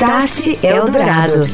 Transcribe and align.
Start 0.00 0.64
Eldorado. 0.64 1.44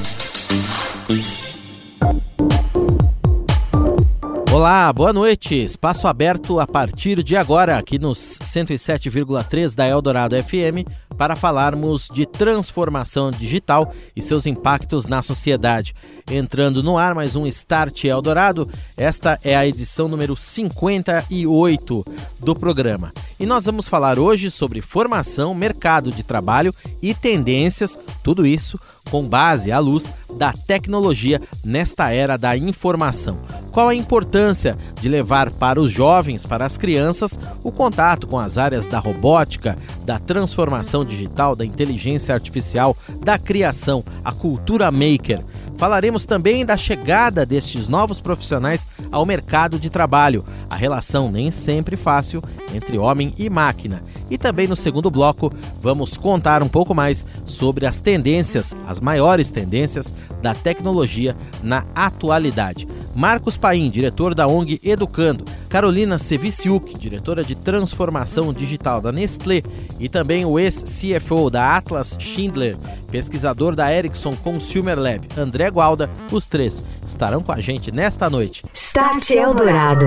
Olá, 4.56 4.91
boa 4.91 5.12
noite. 5.12 5.54
Espaço 5.54 6.09
aberto 6.09 6.59
a 6.59 6.67
partir 6.67 7.23
de 7.23 7.37
agora 7.37 7.77
aqui 7.77 7.99
nos 7.99 8.39
107,3 8.43 9.75
da 9.75 9.87
Eldorado 9.87 10.35
FM 10.35 10.89
para 11.14 11.37
falarmos 11.37 12.09
de 12.11 12.25
transformação 12.25 13.30
digital 13.30 13.93
e 14.16 14.23
seus 14.23 14.46
impactos 14.46 15.07
na 15.07 15.21
sociedade. 15.21 15.95
Entrando 16.30 16.82
no 16.82 16.96
ar 16.96 17.14
mais 17.14 17.37
um 17.37 17.46
Start 17.46 18.05
Eldorado, 18.05 18.66
esta 18.96 19.39
é 19.45 19.55
a 19.55 19.69
edição 19.69 20.09
número 20.09 20.34
58 20.34 22.04
do 22.41 22.57
programa. 22.57 23.12
E 23.38 23.45
nós 23.45 23.66
vamos 23.66 23.86
falar 23.86 24.18
hoje 24.18 24.50
sobre 24.50 24.80
formação, 24.80 25.54
mercado 25.54 26.11
de 26.11 26.23
trabalho 26.23 26.75
e 27.02 27.12
tendências, 27.12 27.98
tudo 28.25 28.46
isso 28.46 28.80
com 29.11 29.25
base 29.25 29.73
à 29.73 29.79
luz 29.79 30.13
da 30.37 30.53
tecnologia 30.53 31.41
nesta 31.65 32.12
era 32.12 32.37
da 32.37 32.56
informação. 32.56 33.38
Qual 33.73 33.88
a 33.88 33.95
importância 33.95 34.77
de 35.01 35.09
levar 35.09 35.51
para 35.51 35.80
os 35.80 35.91
jovens, 35.91 36.45
para 36.45 36.65
as 36.65 36.77
crianças, 36.77 37.38
o 37.62 37.70
contato 37.70 38.27
com 38.27 38.38
as 38.38 38.59
áreas 38.59 38.87
da 38.87 38.98
robótica, 38.98 39.77
da 40.05 40.19
transformação 40.19 41.05
digital, 41.05 41.55
da 41.55 41.65
inteligência 41.65 42.34
artificial, 42.34 42.96
da 43.20 43.38
criação, 43.38 44.02
a 44.24 44.32
cultura 44.32 44.91
maker? 44.91 45.43
Falaremos 45.76 46.24
também 46.24 46.64
da 46.64 46.76
chegada 46.76 47.44
destes 47.44 47.86
novos 47.86 48.18
profissionais 48.18 48.86
ao 49.12 49.26
mercado 49.26 49.78
de 49.78 49.90
trabalho, 49.90 50.44
a 50.70 50.74
relação 50.74 51.30
nem 51.30 51.50
sempre 51.50 51.96
fácil 51.96 52.42
entre 52.74 52.98
homem 52.98 53.34
e 53.38 53.48
máquina. 53.50 54.02
E 54.30 54.38
também 54.38 54.66
no 54.66 54.76
segundo 54.76 55.10
bloco, 55.10 55.52
vamos 55.80 56.16
contar 56.16 56.62
um 56.62 56.68
pouco 56.68 56.94
mais 56.94 57.24
sobre 57.44 57.86
as 57.86 58.00
tendências, 58.00 58.74
as 58.86 59.00
maiores 59.00 59.50
tendências 59.50 60.12
da 60.42 60.54
tecnologia 60.54 61.36
na 61.62 61.84
atualidade. 61.95 62.88
Marcos 63.14 63.56
Paim, 63.56 63.90
diretor 63.90 64.34
da 64.34 64.47
ONG 64.47 64.81
Educando, 64.83 65.45
Carolina 65.69 66.19
Seviciuk, 66.19 66.98
diretora 66.98 67.42
de 67.42 67.55
transformação 67.55 68.53
digital 68.53 69.01
da 69.01 69.11
Nestlé, 69.11 69.62
e 69.98 70.08
também 70.08 70.45
o 70.45 70.58
ex-CFO 70.58 71.48
da 71.48 71.77
Atlas 71.77 72.14
Schindler, 72.19 72.77
pesquisador 73.17 73.75
da 73.75 73.91
Ericsson 73.91 74.33
Consumer 74.33 74.98
Lab, 74.98 75.27
André 75.39 75.70
Gualda, 75.70 76.11
os 76.31 76.47
três 76.47 76.83
estarão 77.06 77.42
com 77.42 77.50
a 77.50 77.58
gente 77.62 77.91
nesta 77.91 78.28
noite. 78.28 78.62
Start 78.75 79.31
Eldorado. 79.31 80.06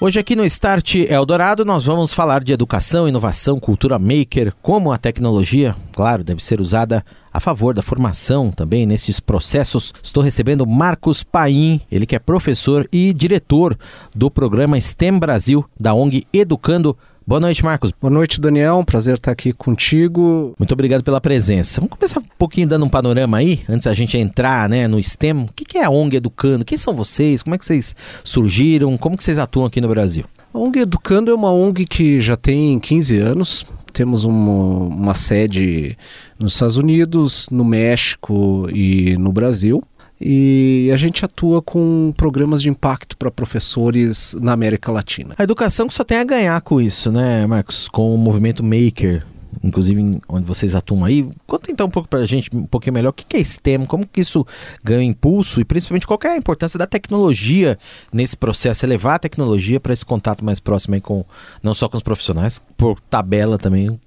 Hoje 0.00 0.18
aqui 0.18 0.34
no 0.34 0.46
Start 0.46 0.94
Eldorado 0.94 1.62
nós 1.62 1.84
vamos 1.84 2.14
falar 2.14 2.42
de 2.42 2.54
educação, 2.54 3.06
inovação, 3.06 3.60
cultura 3.60 3.98
maker, 3.98 4.54
como 4.62 4.90
a 4.90 4.96
tecnologia, 4.96 5.76
claro, 5.92 6.24
deve 6.24 6.42
ser 6.42 6.58
usada 6.58 7.04
a 7.30 7.38
favor 7.38 7.74
da 7.74 7.82
formação 7.82 8.50
também 8.50 8.86
nesses 8.86 9.20
processos. 9.20 9.92
Estou 10.02 10.22
recebendo 10.22 10.66
Marcos 10.66 11.22
Paim, 11.22 11.82
ele 11.92 12.06
que 12.06 12.16
é 12.16 12.18
professor 12.18 12.88
e 12.90 13.12
diretor 13.12 13.76
do 14.14 14.30
programa 14.30 14.80
STEM 14.80 15.18
Brasil 15.18 15.66
da 15.78 15.92
ONG 15.92 16.26
Educando 16.32 16.96
Boa 17.28 17.40
noite, 17.40 17.62
Marcos. 17.62 17.92
Boa 17.92 18.10
noite, 18.10 18.40
Daniel. 18.40 18.78
Um 18.78 18.84
prazer 18.86 19.12
estar 19.12 19.32
aqui 19.32 19.52
contigo. 19.52 20.54
Muito 20.58 20.72
obrigado 20.72 21.04
pela 21.04 21.20
presença. 21.20 21.78
Vamos 21.78 21.94
começar 21.94 22.20
um 22.20 22.24
pouquinho 22.38 22.66
dando 22.66 22.86
um 22.86 22.88
panorama 22.88 23.36
aí, 23.36 23.60
antes 23.68 23.84
da 23.84 23.92
gente 23.92 24.16
entrar 24.16 24.66
né, 24.66 24.88
no 24.88 24.98
STEM. 24.98 25.42
O 25.42 25.52
que 25.52 25.76
é 25.76 25.84
a 25.84 25.90
ONG 25.90 26.16
Educando? 26.16 26.64
Quem 26.64 26.78
são 26.78 26.94
vocês? 26.94 27.42
Como 27.42 27.54
é 27.54 27.58
que 27.58 27.66
vocês 27.66 27.94
surgiram? 28.24 28.96
Como 28.96 29.14
que 29.14 29.22
vocês 29.22 29.38
atuam 29.38 29.66
aqui 29.66 29.78
no 29.78 29.88
Brasil? 29.88 30.24
A 30.54 30.58
ONG 30.58 30.78
Educando 30.78 31.30
é 31.30 31.34
uma 31.34 31.52
ONG 31.52 31.84
que 31.84 32.18
já 32.18 32.34
tem 32.34 32.80
15 32.80 33.18
anos. 33.18 33.66
Temos 33.92 34.24
uma, 34.24 34.86
uma 34.86 35.14
sede 35.14 35.98
nos 36.38 36.54
Estados 36.54 36.78
Unidos, 36.78 37.46
no 37.50 37.62
México 37.62 38.70
e 38.72 39.18
no 39.18 39.32
Brasil 39.32 39.84
e 40.20 40.90
a 40.92 40.96
gente 40.96 41.24
atua 41.24 41.62
com 41.62 42.12
programas 42.16 42.62
de 42.62 42.70
impacto 42.70 43.16
para 43.16 43.30
professores 43.30 44.36
na 44.40 44.52
América 44.52 44.90
Latina. 44.90 45.34
A 45.38 45.44
educação 45.44 45.88
só 45.88 46.02
tem 46.02 46.18
a 46.18 46.24
ganhar 46.24 46.60
com 46.60 46.80
isso, 46.80 47.12
né, 47.12 47.46
Marcos? 47.46 47.88
Com 47.88 48.14
o 48.14 48.18
movimento 48.18 48.64
Maker, 48.64 49.24
inclusive 49.62 50.20
onde 50.28 50.46
vocês 50.46 50.74
atuam 50.74 51.04
aí. 51.04 51.28
Conta 51.46 51.70
então 51.70 51.86
um 51.86 51.90
pouco 51.90 52.08
para 52.08 52.20
a 52.20 52.26
gente, 52.26 52.54
um 52.54 52.66
pouquinho 52.66 52.94
melhor, 52.94 53.10
o 53.10 53.12
que 53.12 53.36
é 53.36 53.42
STEM, 53.42 53.86
como 53.86 54.06
que 54.06 54.20
isso 54.20 54.46
ganha 54.82 55.02
impulso 55.04 55.60
e 55.60 55.64
principalmente 55.64 56.06
qual 56.06 56.18
é 56.24 56.28
a 56.28 56.36
importância 56.36 56.78
da 56.78 56.86
tecnologia 56.86 57.78
nesse 58.12 58.36
processo, 58.36 58.84
é 58.84 58.88
levar 58.88 59.16
a 59.16 59.18
tecnologia 59.18 59.80
para 59.80 59.92
esse 59.92 60.04
contato 60.04 60.44
mais 60.44 60.60
próximo 60.60 60.94
aí 60.94 61.00
com, 61.00 61.24
não 61.62 61.74
só 61.74 61.88
com 61.88 61.96
os 61.96 62.02
profissionais, 62.02 62.60
por 62.76 63.00
tabela 63.00 63.58
também 63.58 63.98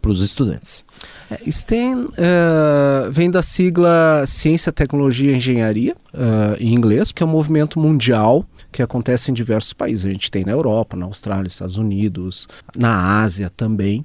para 0.00 0.10
os 0.10 0.22
estudantes. 0.22 0.84
É, 1.30 1.50
STEM 1.50 2.04
uh, 2.04 3.10
vem 3.10 3.30
da 3.30 3.42
sigla 3.42 4.24
Ciência, 4.26 4.72
Tecnologia 4.72 5.32
e 5.32 5.36
Engenharia, 5.36 5.96
uh, 6.12 6.56
em 6.58 6.74
inglês, 6.74 7.10
que 7.10 7.22
é 7.22 7.26
um 7.26 7.30
movimento 7.30 7.78
mundial 7.78 8.44
que 8.70 8.82
acontece 8.82 9.30
em 9.30 9.34
diversos 9.34 9.72
países. 9.72 10.06
A 10.06 10.10
gente 10.10 10.30
tem 10.30 10.44
na 10.44 10.52
Europa, 10.52 10.96
na 10.96 11.06
Austrália, 11.06 11.46
Estados 11.46 11.76
Unidos, 11.76 12.48
na 12.76 13.22
Ásia 13.22 13.48
também. 13.48 14.04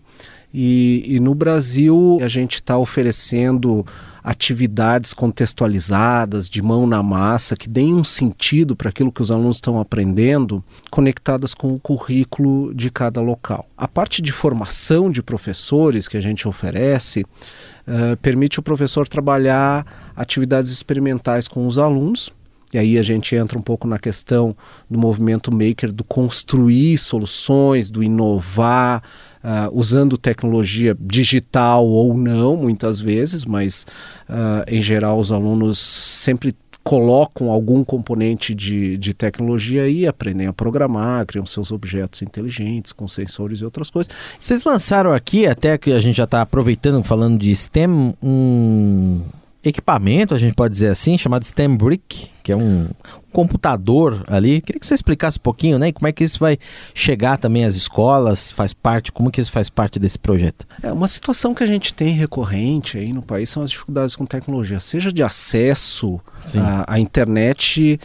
E, 0.54 1.04
e 1.06 1.20
no 1.20 1.36
Brasil 1.36 2.18
a 2.22 2.28
gente 2.28 2.56
está 2.56 2.78
oferecendo 2.78 3.86
atividades 4.24 5.14
contextualizadas, 5.14 6.50
de 6.50 6.62
mão 6.62 6.86
na 6.86 7.02
massa, 7.02 7.56
que 7.56 7.70
deem 7.70 7.96
um 7.96 8.04
sentido 8.04 8.76
para 8.76 8.90
aquilo 8.90 9.12
que 9.12 9.22
os 9.22 9.32
alunos 9.32 9.58
estão 9.58 9.80
aprendendo, 9.80 10.64
conectadas 10.92 11.54
com 11.54 11.74
o 11.74 11.80
currículo 11.80 12.74
de 12.74 12.90
cada 12.92 13.22
local. 13.22 13.68
A 13.78 13.88
parte 13.88 14.22
de 14.22 14.32
formação 14.32 15.10
de 15.10 15.24
professores 15.24 16.08
que 16.08 16.18
a 16.18 16.22
gente 16.22 16.48
oferece 16.48 17.22
uh, 17.22 18.18
permite 18.22 18.60
o 18.60 18.64
professor 18.64 19.08
trabalhar 19.08 20.12
atividades 20.16 20.72
experimentais 20.72 21.48
com 21.48 21.66
os 21.66 21.78
alunos 21.78 22.32
e 22.74 22.78
aí 22.78 22.98
a 22.98 23.04
gente 23.04 23.36
entra 23.36 23.58
um 23.58 23.62
pouco 23.62 23.88
na 23.88 23.98
questão 23.98 24.56
do 24.90 25.00
movimento 25.00 25.52
maker, 25.52 25.92
do 25.92 26.04
construir 26.04 26.98
soluções, 26.98 27.90
do 27.90 28.04
inovar, 28.04 29.04
uh, 29.44 29.70
usando 29.78 30.18
tecnologia 30.18 30.96
digital 31.00 31.86
ou 31.86 32.16
não, 32.16 32.56
muitas 32.56 33.00
vezes, 33.00 33.44
mas 33.46 33.86
uh, 34.30 34.64
em 34.68 34.82
geral 34.82 35.20
os 35.20 35.32
alunos 35.32 35.80
sempre 35.80 36.54
colocam 36.84 37.52
algum 37.52 37.84
componente 37.84 38.56
de, 38.56 38.98
de 38.98 39.14
tecnologia 39.14 39.84
aí, 39.84 40.08
aprendem 40.08 40.48
a 40.48 40.54
programar, 40.54 41.26
criam 41.26 41.46
seus 41.46 41.72
objetos 41.72 42.22
inteligentes 42.22 42.92
com 42.92 43.08
sensores 43.08 43.60
e 43.60 43.66
outras 43.66 43.90
coisas. 43.90 44.12
Vocês 44.40 44.64
lançaram 44.64 45.12
aqui, 45.12 45.46
até 45.46 45.78
que 45.78 45.92
a 45.92 46.00
gente 46.00 46.16
já 46.16 46.24
está 46.24 46.42
aproveitando, 46.42 47.04
falando 47.04 47.38
de 47.38 47.56
STEM, 47.56 48.16
um 48.24 49.22
equipamento, 49.64 50.34
a 50.34 50.40
gente 50.40 50.54
pode 50.54 50.74
dizer 50.74 50.90
assim, 50.90 51.18
chamado 51.18 51.44
STEM 51.44 51.76
Brick, 51.76 52.30
que 52.42 52.52
é 52.52 52.56
um 52.56 52.90
computador 53.32 54.24
ali. 54.28 54.62
Queria 54.62 54.80
que 54.80 54.88
você 54.88 54.96
explicasse 54.96 55.38
um 55.38 55.42
pouquinho, 55.42 55.78
né? 55.78 55.92
Como 55.92 56.08
é 56.08 56.12
que 56.12 56.24
isso 56.24 56.40
vai 56.40 56.58
chegar 56.94 57.38
também 57.38 57.66
às 57.66 57.76
escolas, 57.76 58.52
faz 58.52 58.74
parte, 58.74 59.12
como 59.12 59.30
que 59.30 59.42
isso 59.42 59.52
faz 59.52 59.70
parte 59.70 60.00
desse 60.00 60.18
projeto? 60.18 60.66
É 60.82 60.92
uma 60.92 61.08
situação 61.08 61.54
que 61.54 61.64
a 61.64 61.68
gente 61.68 61.94
tem 61.94 62.14
recorrente 62.14 62.98
aí 62.98 63.12
no 63.12 63.22
país 63.22 63.50
são 63.50 63.62
as 63.62 63.72
dificuldades 63.72 64.16
com 64.16 64.26
tecnologia, 64.26 64.80
seja 64.80 65.12
de 65.12 65.22
acesso 65.22 66.20
à, 66.56 66.94
à 66.94 67.00
internet 67.00 68.00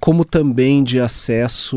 como 0.00 0.24
também 0.24 0.82
de 0.82 0.98
acesso 0.98 1.76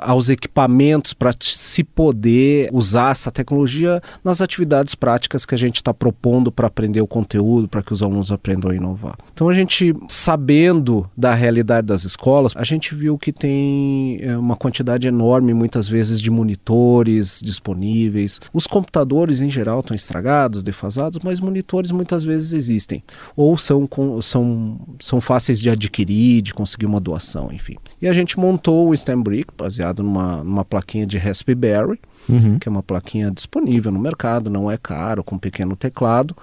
aos 0.00 0.28
equipamentos 0.28 1.14
para 1.14 1.32
se 1.40 1.84
poder 1.84 2.68
usar 2.72 3.12
essa 3.12 3.30
tecnologia 3.30 4.02
nas 4.24 4.40
atividades 4.40 4.94
práticas 4.94 5.46
que 5.46 5.54
a 5.54 5.58
gente 5.58 5.76
está 5.76 5.94
propondo 5.94 6.50
para 6.50 6.66
aprender 6.66 7.00
o 7.00 7.06
conteúdo, 7.06 7.68
para 7.68 7.82
que 7.82 7.92
os 7.92 8.02
alunos 8.02 8.32
aprendam 8.32 8.70
a 8.70 8.74
inovar. 8.74 9.16
Então 9.32 9.48
a 9.48 9.52
gente, 9.52 9.94
sabendo 10.08 11.08
da 11.16 11.32
realidade 11.34 11.86
das 11.86 12.04
escolas, 12.04 12.52
a 12.56 12.64
gente 12.64 12.94
viu 12.94 13.16
que 13.16 13.32
tem 13.32 14.18
é, 14.20 14.36
uma 14.36 14.56
quantidade 14.56 15.06
enorme, 15.06 15.54
muitas 15.54 15.88
vezes, 15.88 16.20
de 16.20 16.30
monitores 16.30 17.40
disponíveis. 17.42 18.40
Os 18.52 18.66
computadores, 18.66 19.40
em 19.40 19.50
geral, 19.50 19.80
estão 19.80 19.94
estragados, 19.94 20.62
defasados, 20.62 21.22
mas 21.22 21.40
monitores 21.40 21.90
muitas 21.90 22.24
vezes 22.24 22.52
existem. 22.52 23.02
Ou 23.36 23.56
são, 23.56 23.88
são, 24.20 24.80
são 25.00 25.20
fáceis 25.20 25.60
de 25.60 25.70
adquirir, 25.70 26.42
de 26.42 26.52
conseguir 26.52 26.86
uma 26.86 27.00
doação, 27.00 27.11
enfim. 27.52 27.76
E 28.00 28.08
a 28.08 28.12
gente 28.12 28.38
montou 28.38 28.88
o 28.88 28.96
STEM 28.96 29.22
Brick, 29.22 29.52
baseado 29.56 30.02
numa, 30.02 30.42
numa 30.44 30.64
plaquinha 30.64 31.06
de 31.06 31.18
Raspberry, 31.18 32.00
uhum. 32.28 32.58
que 32.58 32.68
é 32.68 32.70
uma 32.70 32.82
plaquinha 32.82 33.30
disponível 33.30 33.90
no 33.92 33.98
mercado, 33.98 34.50
não 34.50 34.70
é 34.70 34.76
caro, 34.76 35.24
com 35.24 35.36
um 35.36 35.38
pequeno 35.38 35.76
teclado. 35.76 36.36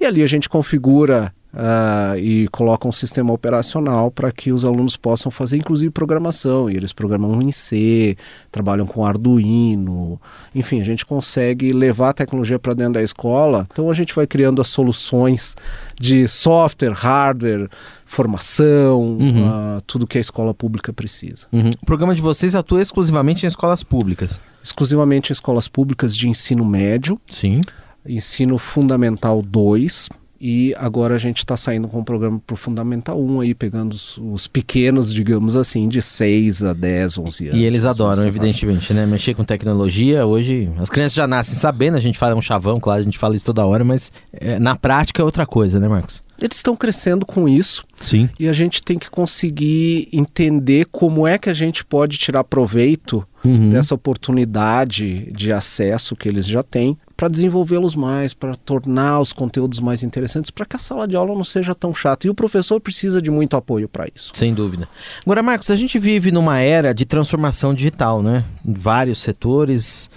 E 0.00 0.04
ali 0.04 0.22
a 0.22 0.26
gente 0.26 0.48
configura 0.48 1.32
Uh, 1.54 2.16
e 2.16 2.48
coloca 2.48 2.88
um 2.88 2.92
sistema 2.92 3.30
operacional 3.30 4.10
para 4.10 4.32
que 4.32 4.50
os 4.50 4.64
alunos 4.64 4.96
possam 4.96 5.30
fazer, 5.30 5.58
inclusive, 5.58 5.90
programação. 5.90 6.70
E 6.70 6.76
eles 6.76 6.94
programam 6.94 7.42
em 7.42 7.52
C, 7.52 8.16
trabalham 8.50 8.86
com 8.86 9.04
Arduino. 9.04 10.18
Enfim, 10.54 10.80
a 10.80 10.84
gente 10.84 11.04
consegue 11.04 11.70
levar 11.74 12.10
a 12.10 12.12
tecnologia 12.14 12.58
para 12.58 12.72
dentro 12.72 12.94
da 12.94 13.02
escola. 13.02 13.66
Então, 13.70 13.90
a 13.90 13.94
gente 13.94 14.14
vai 14.14 14.26
criando 14.26 14.62
as 14.62 14.68
soluções 14.68 15.54
de 16.00 16.26
software, 16.26 16.92
hardware, 16.92 17.68
formação, 18.06 19.18
uhum. 19.18 19.46
uh, 19.46 19.82
tudo 19.86 20.06
que 20.06 20.16
a 20.16 20.22
escola 20.22 20.54
pública 20.54 20.90
precisa. 20.90 21.48
Uhum. 21.52 21.70
O 21.82 21.86
programa 21.86 22.14
de 22.14 22.22
vocês 22.22 22.54
atua 22.54 22.80
exclusivamente 22.80 23.44
em 23.44 23.48
escolas 23.48 23.82
públicas? 23.82 24.40
Exclusivamente 24.64 25.30
em 25.30 25.34
escolas 25.34 25.68
públicas 25.68 26.16
de 26.16 26.30
ensino 26.30 26.64
médio. 26.64 27.20
Sim. 27.26 27.60
Ensino 28.06 28.56
Fundamental 28.56 29.42
2 29.42 30.08
e 30.44 30.74
agora 30.76 31.14
a 31.14 31.18
gente 31.18 31.38
está 31.38 31.56
saindo 31.56 31.86
com 31.86 32.00
um 32.00 32.02
programa 32.04 32.42
para 32.44 32.54
o 32.54 32.56
Fundamental 32.56 33.22
1 33.22 33.40
aí, 33.42 33.54
pegando 33.54 33.92
os, 33.92 34.18
os, 34.18 34.48
pequenos, 34.48 35.14
digamos 35.14 35.54
assim, 35.54 35.88
de 35.88 36.02
6 36.02 36.64
a 36.64 36.72
10, 36.72 37.18
11 37.18 37.46
anos. 37.46 37.60
E 37.60 37.62
eles 37.62 37.84
adoram, 37.84 38.26
evidentemente, 38.26 38.92
né? 38.92 39.06
Mexer 39.06 39.34
com 39.34 39.44
tecnologia, 39.44 40.26
hoje 40.26 40.68
as 40.78 40.90
crianças 40.90 41.14
já 41.14 41.28
nascem 41.28 41.54
sabendo, 41.54 41.96
a 41.96 42.00
gente 42.00 42.18
fala 42.18 42.34
um 42.34 42.42
chavão, 42.42 42.80
claro, 42.80 43.02
a 43.02 43.04
gente 43.04 43.20
fala 43.20 43.36
isso 43.36 43.46
toda 43.46 43.64
hora, 43.64 43.84
mas 43.84 44.10
é, 44.32 44.58
na 44.58 44.74
prática 44.74 45.22
é 45.22 45.24
outra 45.24 45.46
coisa, 45.46 45.78
né, 45.78 45.86
Marcos? 45.86 46.24
Eles 46.42 46.56
estão 46.56 46.76
crescendo 46.76 47.24
com 47.24 47.48
isso. 47.48 47.84
Sim. 48.00 48.28
E 48.38 48.48
a 48.48 48.52
gente 48.52 48.82
tem 48.82 48.98
que 48.98 49.08
conseguir 49.08 50.08
entender 50.12 50.86
como 50.90 51.26
é 51.26 51.38
que 51.38 51.48
a 51.48 51.54
gente 51.54 51.84
pode 51.84 52.18
tirar 52.18 52.42
proveito 52.44 53.26
uhum. 53.44 53.70
dessa 53.70 53.94
oportunidade 53.94 55.30
de 55.32 55.52
acesso 55.52 56.16
que 56.16 56.28
eles 56.28 56.46
já 56.46 56.62
têm 56.62 56.98
para 57.16 57.28
desenvolvê-los 57.28 57.94
mais, 57.94 58.34
para 58.34 58.56
tornar 58.56 59.20
os 59.20 59.32
conteúdos 59.32 59.78
mais 59.78 60.02
interessantes, 60.02 60.50
para 60.50 60.66
que 60.66 60.74
a 60.74 60.78
sala 60.78 61.06
de 61.06 61.14
aula 61.14 61.34
não 61.34 61.44
seja 61.44 61.74
tão 61.74 61.94
chata. 61.94 62.26
E 62.26 62.30
o 62.30 62.34
professor 62.34 62.80
precisa 62.80 63.22
de 63.22 63.30
muito 63.30 63.56
apoio 63.56 63.88
para 63.88 64.06
isso. 64.12 64.32
Sem 64.34 64.52
dúvida. 64.52 64.88
Agora, 65.24 65.42
Marcos, 65.42 65.70
a 65.70 65.76
gente 65.76 65.98
vive 65.98 66.32
numa 66.32 66.58
era 66.58 66.92
de 66.92 67.04
transformação 67.04 67.72
digital, 67.72 68.22
né? 68.22 68.44
Em 68.66 68.72
vários 68.72 69.20
setores. 69.22 70.10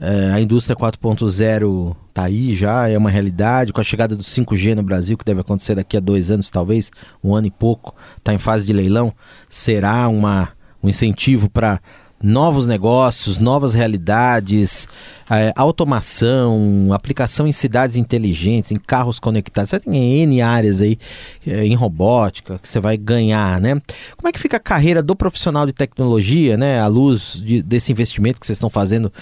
É, 0.00 0.32
a 0.32 0.40
indústria 0.40 0.76
4.0 0.76 1.96
está 2.08 2.24
aí 2.24 2.54
já, 2.54 2.88
é 2.88 2.98
uma 2.98 3.10
realidade. 3.10 3.72
Com 3.72 3.80
a 3.80 3.84
chegada 3.84 4.14
do 4.14 4.22
5G 4.22 4.74
no 4.74 4.82
Brasil, 4.82 5.16
que 5.16 5.24
deve 5.24 5.40
acontecer 5.40 5.74
daqui 5.74 5.96
a 5.96 6.00
dois 6.00 6.30
anos, 6.30 6.50
talvez, 6.50 6.90
um 7.22 7.34
ano 7.34 7.46
e 7.46 7.50
pouco, 7.50 7.94
está 8.18 8.32
em 8.32 8.38
fase 8.38 8.66
de 8.66 8.72
leilão, 8.72 9.12
será 9.48 10.08
uma, 10.08 10.50
um 10.82 10.88
incentivo 10.88 11.48
para 11.48 11.80
novos 12.22 12.66
negócios, 12.66 13.38
novas 13.38 13.74
realidades, 13.74 14.88
é, 15.30 15.52
automação, 15.54 16.88
aplicação 16.92 17.46
em 17.46 17.52
cidades 17.52 17.96
inteligentes, 17.96 18.72
em 18.72 18.76
carros 18.76 19.20
conectados. 19.20 19.70
Você 19.70 19.80
tem 19.80 20.22
N 20.22 20.40
áreas 20.40 20.80
aí 20.80 20.98
é, 21.46 21.64
em 21.64 21.74
robótica 21.74 22.58
que 22.58 22.68
você 22.68 22.80
vai 22.80 22.96
ganhar, 22.96 23.60
né? 23.60 23.80
Como 24.16 24.28
é 24.28 24.32
que 24.32 24.38
fica 24.38 24.56
a 24.56 24.60
carreira 24.60 25.02
do 25.02 25.14
profissional 25.14 25.66
de 25.66 25.72
tecnologia, 25.72 26.56
né? 26.56 26.80
À 26.80 26.86
luz 26.86 27.40
de, 27.44 27.62
desse 27.62 27.92
investimento 27.92 28.40
que 28.40 28.46
vocês 28.46 28.56
estão 28.56 28.70
fazendo 28.70 29.12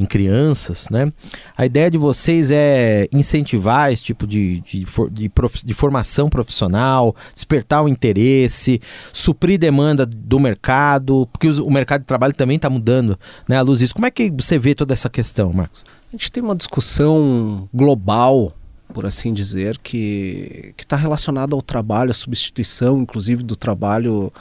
em 0.00 0.06
crianças, 0.06 0.88
né? 0.90 1.12
A 1.56 1.66
ideia 1.66 1.90
de 1.90 1.98
vocês 1.98 2.50
é 2.50 3.06
incentivar 3.12 3.92
esse 3.92 4.02
tipo 4.02 4.26
de, 4.26 4.60
de, 4.60 4.86
de, 5.10 5.28
prof, 5.28 5.64
de 5.64 5.74
formação 5.74 6.30
profissional, 6.30 7.14
despertar 7.34 7.82
o 7.84 7.88
interesse, 7.88 8.80
suprir 9.12 9.58
demanda 9.58 10.06
do 10.06 10.40
mercado, 10.40 11.28
porque 11.32 11.48
o 11.48 11.70
mercado 11.70 12.00
de 12.00 12.06
trabalho 12.06 12.32
também 12.32 12.56
está 12.56 12.70
mudando, 12.70 13.18
né? 13.46 13.58
À 13.58 13.62
luz 13.62 13.80
disso. 13.80 13.94
Como 13.94 14.06
é 14.06 14.10
que 14.10 14.30
você 14.30 14.58
vê 14.58 14.74
toda 14.74 14.94
essa 14.94 15.10
questão, 15.10 15.52
Marcos? 15.52 15.84
A 16.08 16.12
gente 16.12 16.32
tem 16.32 16.42
uma 16.42 16.56
discussão 16.56 17.68
global 17.72 18.52
por 18.92 19.06
assim 19.06 19.32
dizer, 19.32 19.78
que 19.78 20.74
está 20.76 20.96
relacionada 20.96 21.54
ao 21.54 21.62
trabalho, 21.62 22.10
à 22.10 22.14
substituição, 22.14 22.98
inclusive, 22.98 23.42
do 23.42 23.56
trabalho 23.56 24.32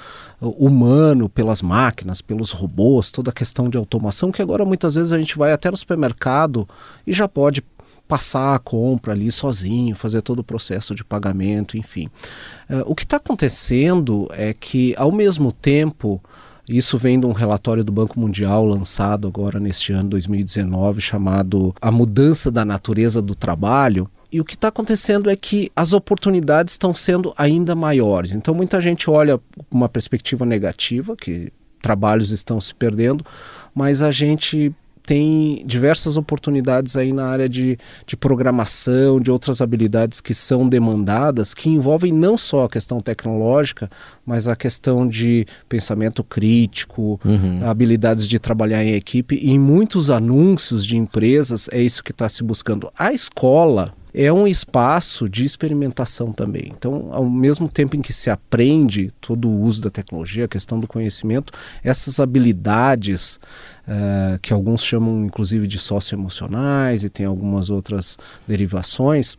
uh, 0.42 0.50
humano 0.50 1.30
pelas 1.30 1.62
máquinas, 1.62 2.22
pelos 2.22 2.52
robôs, 2.52 3.12
toda 3.12 3.30
a 3.30 3.34
questão 3.34 3.70
de 3.70 3.78
automação, 3.78 4.32
que 4.32 4.42
agora 4.42 4.66
muitas 4.66 4.96
vezes 4.96 5.12
a 5.12 5.20
gente 5.20 5.38
vai 5.38 5.52
até 5.52 5.70
no 5.70 5.78
supermercado 5.78 6.68
e 7.06 7.14
já 7.14 7.28
pode 7.28 7.64
passar 8.08 8.56
a 8.56 8.60
compra 8.60 9.14
ali 9.14 9.32
sozinho, 9.32 9.96
fazer 9.96 10.24
todo 10.24 10.40
o 10.40 10.44
processo 10.44 10.96
de 10.96 11.04
pagamento, 11.04 11.78
enfim. 11.78 12.08
Uh, 12.70 12.84
o 12.86 12.96
que 12.96 13.04
está 13.04 13.18
acontecendo 13.18 14.28
é 14.32 14.54
que, 14.54 14.96
ao 14.98 15.12
mesmo 15.12 15.52
tempo, 15.52 16.20
isso 16.68 17.00
vem 17.00 17.20
de 17.20 17.26
um 17.26 17.32
relatório 17.32 17.84
do 17.84 17.92
Banco 17.92 18.20
Mundial 18.20 18.64
lançado 18.64 19.28
agora 19.28 19.60
neste 19.60 19.92
ano 19.92 20.10
2019, 20.10 21.02
chamado 21.02 21.74
A 21.82 21.92
Mudança 21.92 22.52
da 22.52 22.64
Natureza 22.64 23.22
do 23.22 23.34
Trabalho. 23.34 24.10
E 24.32 24.40
o 24.40 24.46
que 24.46 24.54
está 24.54 24.68
acontecendo 24.68 25.30
é 25.30 25.36
que 25.36 25.72
as 25.76 25.92
oportunidades 25.92 26.74
estão 26.74 26.94
sendo 26.94 27.34
ainda 27.38 27.76
maiores. 27.76 28.32
Então, 28.34 28.54
muita 28.54 28.80
gente 28.80 29.10
olha 29.10 29.40
uma 29.72 29.90
perspectiva 29.90 30.46
negativa, 30.46 31.16
que 31.16 31.52
trabalhos 31.82 32.32
estão 32.32 32.62
se 32.62 32.76
perdendo, 32.76 33.26
mas 33.74 34.02
a 34.02 34.12
gente 34.12 34.74
tem 35.10 35.64
diversas 35.66 36.18
oportunidades 36.18 36.96
aí 36.96 37.12
na 37.12 37.26
área 37.26 37.50
de, 37.50 37.80
de 38.06 38.16
programação, 38.16 39.20
de 39.20 39.32
outras 39.32 39.60
habilidades 39.60 40.22
que 40.22 40.36
são 40.36 40.70
demandadas, 40.70 41.56
que 41.56 41.68
envolvem 41.68 42.14
não 42.14 42.38
só 42.38 42.66
a 42.66 42.70
questão 42.70 43.00
tecnológica, 43.00 43.90
mas 44.24 44.48
a 44.48 44.56
questão 44.56 45.08
de 45.08 45.48
pensamento 45.68 46.24
crítico, 46.24 47.20
uhum. 47.26 47.68
habilidades 47.68 48.28
de 48.28 48.38
trabalhar 48.38 48.86
em 48.86 48.94
equipe. 48.94 49.34
E 49.34 49.50
em 49.50 49.58
muitos 49.58 50.12
anúncios 50.12 50.86
de 50.86 50.96
empresas 50.96 51.68
é 51.72 51.82
isso 51.82 52.04
que 52.04 52.12
está 52.12 52.30
se 52.30 52.44
buscando. 52.44 52.92
A 52.96 53.12
escola, 53.12 53.96
é 54.14 54.32
um 54.34 54.48
espaço 54.48 55.30
de 55.30 55.46
experimentação 55.46 56.32
também. 56.34 56.72
Então, 56.76 57.10
ao 57.12 57.30
mesmo 57.30 57.68
tempo 57.68 57.96
em 57.96 58.02
que 58.02 58.12
se 58.12 58.30
aprende 58.30 59.12
todo 59.22 59.48
o 59.48 59.62
uso 59.62 59.82
da 59.82 59.90
tecnologia, 59.90 60.46
a 60.46 60.48
questão 60.48 60.80
do 60.80 60.88
conhecimento, 60.88 61.54
essas 61.84 62.20
habilidades 62.20 63.40
uh, 63.90 64.40
que 64.40 64.54
alguns 64.54 64.84
chamam 64.84 65.26
inclusive 65.26 65.68
de 65.68 65.80
socioemocionais 65.80 67.04
e 67.04 67.10
tem 67.10 67.26
algumas 67.26 67.70
outras 67.70 68.18
derivações, 68.48 69.36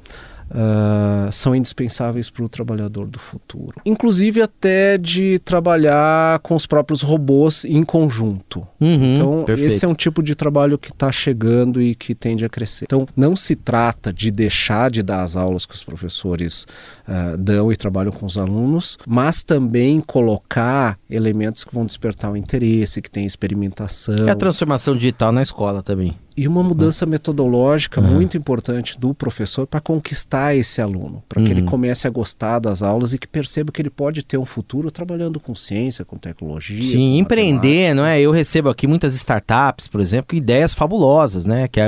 uh, 0.51 1.33
são 1.33 1.55
indispensáveis 1.55 2.31
para 2.31 2.45
o 2.45 2.49
trabalhador 2.49 3.07
do 3.07 3.19
futuro. 3.19 3.81
Inclusive 3.85 4.43
até 4.43 4.99
de 4.99 5.39
trabalhar 5.41 6.39
com 6.41 6.55
os 6.55 6.67
próprios 6.67 7.03
robôs 7.03 7.65
em 7.65 7.85
conjunto. 7.85 8.67
Uhum, 8.81 9.15
então, 9.15 9.45
perfeito. 9.45 9.73
esse 9.73 9.85
é 9.85 9.89
um 9.89 9.95
tipo 9.95 10.23
de 10.23 10.35
trabalho 10.35 10.79
que 10.79 10.91
está 10.91 11.11
chegando 11.13 11.81
e 11.81 11.95
que 11.95 12.15
tende 12.15 12.45
a 12.45 12.49
crescer. 12.49 12.85
Então, 12.85 13.07
não 13.17 13.37
se 13.37 13.55
trata 13.55 14.13
de 14.13 14.31
deixar 14.31 14.91
de 14.91 15.03
dar 15.03 15.23
as 15.23 15.37
aulas 15.37 15.67
que 15.67 15.75
os 15.75 15.85
professores 15.85 16.67
uh, 17.07 17.37
dão 17.37 17.71
e 17.71 17.77
trabalham 17.77 18.13
com 18.13 18.27
os 18.27 18.37
alunos, 18.37 18.99
mas 19.07 19.43
também 19.43 20.01
colocar 20.01 20.99
elementos 21.09 21.65
que 21.65 21.75
vão 21.75 21.87
despertar 21.87 22.31
o 22.33 22.37
interesse, 22.37 23.03
que 23.03 23.11
tem 23.11 23.25
experimentação. 23.25 24.29
É 24.29 24.31
a 24.31 24.37
transformação 24.37 24.95
digital 24.95 25.33
na 25.33 25.43
escola 25.43 25.83
também 25.83 26.17
e 26.37 26.47
uma 26.47 26.63
mudança 26.63 27.05
metodológica 27.05 28.01
uhum. 28.01 28.15
muito 28.15 28.37
importante 28.37 28.99
do 28.99 29.13
professor 29.13 29.67
para 29.67 29.81
conquistar 29.81 30.55
esse 30.55 30.81
aluno, 30.81 31.23
para 31.29 31.41
que 31.41 31.49
uhum. 31.49 31.59
ele 31.59 31.63
comece 31.63 32.07
a 32.07 32.11
gostar 32.11 32.59
das 32.59 32.83
aulas 32.83 33.13
e 33.13 33.19
que 33.19 33.27
perceba 33.27 33.73
que 33.73 33.83
ele 33.83 33.91
pode 33.91 34.23
ter 34.23 34.39
um 34.39 34.47
futuro 34.47 34.91
trabalhando 34.91 35.41
com 35.41 35.55
ciência, 35.55 36.05
com 36.05 36.17
tecnologia. 36.17 36.83
Sim, 36.83 37.11
com 37.11 37.17
empreender, 37.17 37.95
não 37.95 38.05
é? 38.05 38.21
Eu 38.21 38.31
recebo 38.31 38.69
aqui 38.69 38.87
muitas 38.87 39.15
startups, 39.15 39.89
por 39.89 40.01
exemplo, 40.01 40.29
com 40.31 40.37
ideias 40.37 40.73
fabulosas, 40.73 41.45
né? 41.47 41.69
Que 41.69 41.81